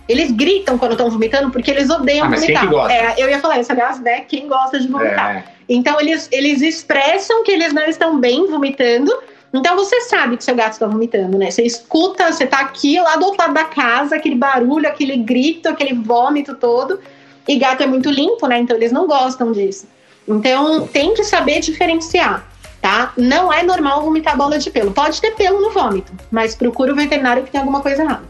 Eles 0.08 0.30
gritam 0.30 0.78
quando 0.78 0.92
estão 0.92 1.10
vomitando 1.10 1.50
porque 1.50 1.72
eles 1.72 1.90
odeiam 1.90 2.28
Ah, 2.28 2.30
mas 2.30 2.42
quem 2.42 2.54
vomitar. 2.54 2.70
que 2.70 2.76
gosta? 2.76 2.94
É, 2.94 3.16
eu 3.18 3.28
ia 3.28 3.40
falar 3.40 3.60
isso, 3.60 3.72
aliás, 3.72 4.00
né? 4.00 4.22
Quem 4.22 4.48
gosta 4.48 4.80
de 4.80 4.88
vomitar. 4.88 5.38
É. 5.38 5.44
Então 5.68 6.00
eles, 6.00 6.30
eles 6.32 6.62
expressam 6.62 7.44
que 7.44 7.52
eles 7.52 7.74
não 7.74 7.86
estão 7.86 8.20
bem 8.20 8.48
vomitando. 8.48 9.12
Então 9.60 9.76
você 9.76 10.02
sabe 10.02 10.38
que 10.38 10.44
seu 10.44 10.56
gato 10.56 10.74
está 10.74 10.88
vomitando, 10.88 11.38
né? 11.38 11.52
Você 11.52 11.64
escuta, 11.64 12.32
você 12.32 12.46
tá 12.46 12.60
aqui 12.60 13.00
lá 13.00 13.16
do 13.16 13.26
outro 13.26 13.42
lado 13.42 13.54
da 13.54 13.66
casa, 13.66 14.16
aquele 14.16 14.36
barulho, 14.36 14.88
aquele 14.88 15.18
grito, 15.18 15.70
aquele 15.70 15.94
vômito 15.94 16.56
todo. 16.56 17.00
E 17.48 17.58
gato 17.58 17.84
é 17.84 17.86
muito 17.86 18.10
limpo, 18.10 18.48
né? 18.48 18.58
Então 18.60 18.76
eles 18.76 18.92
não 18.92 19.08
gostam 19.08 19.52
disso. 19.52 19.88
Então 20.28 20.88
tem 20.88 21.14
que 21.14 21.24
saber 21.24 21.60
diferenciar, 21.60 22.48
tá? 22.82 23.14
Não 23.16 23.54
é 23.54 23.62
normal 23.62 24.02
vomitar 24.02 24.36
bola 24.36 24.58
de 24.58 24.70
pelo. 24.72 24.92
Pode 24.92 25.22
ter 25.22 25.36
pelo 25.36 25.62
no 25.62 25.72
vômito, 25.72 26.12
mas 26.32 26.56
procura 26.56 26.92
o 26.92 26.96
veterinário 26.96 27.44
que 27.44 27.52
tem 27.52 27.60
alguma 27.60 27.82
coisa 27.82 28.04
errada. 28.04 28.24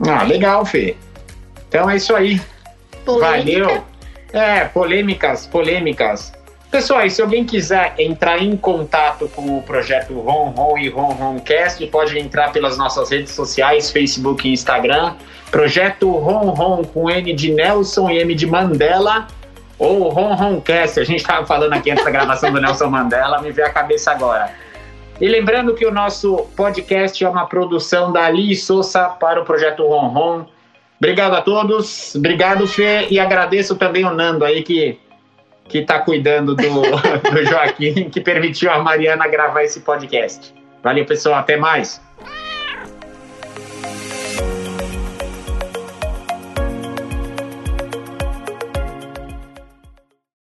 Ah, 0.00 0.22
legal, 0.22 0.64
Fê. 0.64 0.96
Então 1.68 1.90
é 1.90 1.96
isso 1.96 2.14
aí. 2.14 2.40
Polêmica. 3.04 3.64
Valeu. 3.64 3.84
É, 4.32 4.64
polêmicas, 4.66 5.46
polêmicas. 5.46 6.32
Pessoal, 6.76 7.08
se 7.08 7.22
alguém 7.22 7.42
quiser 7.42 7.94
entrar 7.98 8.36
em 8.36 8.54
contato 8.54 9.30
com 9.34 9.56
o 9.56 9.62
projeto 9.62 10.12
Ron 10.20 10.50
Ron 10.50 10.76
e 10.76 10.90
Ron 10.90 11.14
Roncast, 11.14 11.86
pode 11.86 12.18
entrar 12.18 12.52
pelas 12.52 12.76
nossas 12.76 13.10
redes 13.10 13.32
sociais, 13.32 13.90
Facebook 13.90 14.46
e 14.46 14.52
Instagram. 14.52 15.14
Projeto 15.50 16.10
Ron 16.10 16.50
Ron 16.50 16.84
com 16.84 17.10
N 17.10 17.32
de 17.32 17.50
Nelson 17.50 18.10
e 18.10 18.18
M 18.18 18.34
de 18.34 18.46
Mandela. 18.46 19.26
Ou 19.78 20.10
Ron 20.10 20.34
Roncast, 20.34 21.00
a 21.00 21.04
gente 21.04 21.20
estava 21.20 21.46
falando 21.46 21.72
aqui 21.72 21.90
antes 21.90 22.04
da 22.04 22.10
gravação 22.10 22.52
do 22.52 22.60
Nelson 22.60 22.88
Mandela, 22.88 23.40
me 23.40 23.50
veio 23.50 23.68
a 23.68 23.70
cabeça 23.70 24.10
agora. 24.10 24.50
E 25.18 25.26
lembrando 25.26 25.74
que 25.74 25.86
o 25.86 25.90
nosso 25.90 26.46
podcast 26.54 27.24
é 27.24 27.26
uma 27.28 27.46
produção 27.46 28.12
da 28.12 28.26
Ali 28.26 28.54
Souza 28.54 29.08
para 29.18 29.40
o 29.40 29.46
projeto 29.46 29.82
Ron 29.82 30.08
Ron. 30.08 30.44
Obrigado 30.98 31.36
a 31.36 31.40
todos, 31.40 32.14
obrigado 32.14 32.66
Fê, 32.66 33.06
e 33.08 33.18
agradeço 33.18 33.76
também 33.76 34.04
o 34.04 34.12
Nando 34.12 34.44
aí 34.44 34.62
que 34.62 35.00
que 35.68 35.78
está 35.78 36.00
cuidando 36.00 36.54
do, 36.54 36.62
do 37.30 37.44
Joaquim, 37.44 38.08
que 38.10 38.20
permitiu 38.20 38.70
a 38.70 38.82
Mariana 38.82 39.28
gravar 39.28 39.64
esse 39.64 39.80
podcast. 39.80 40.54
Valeu, 40.82 41.04
pessoal, 41.04 41.36
até 41.36 41.56
mais. 41.56 42.00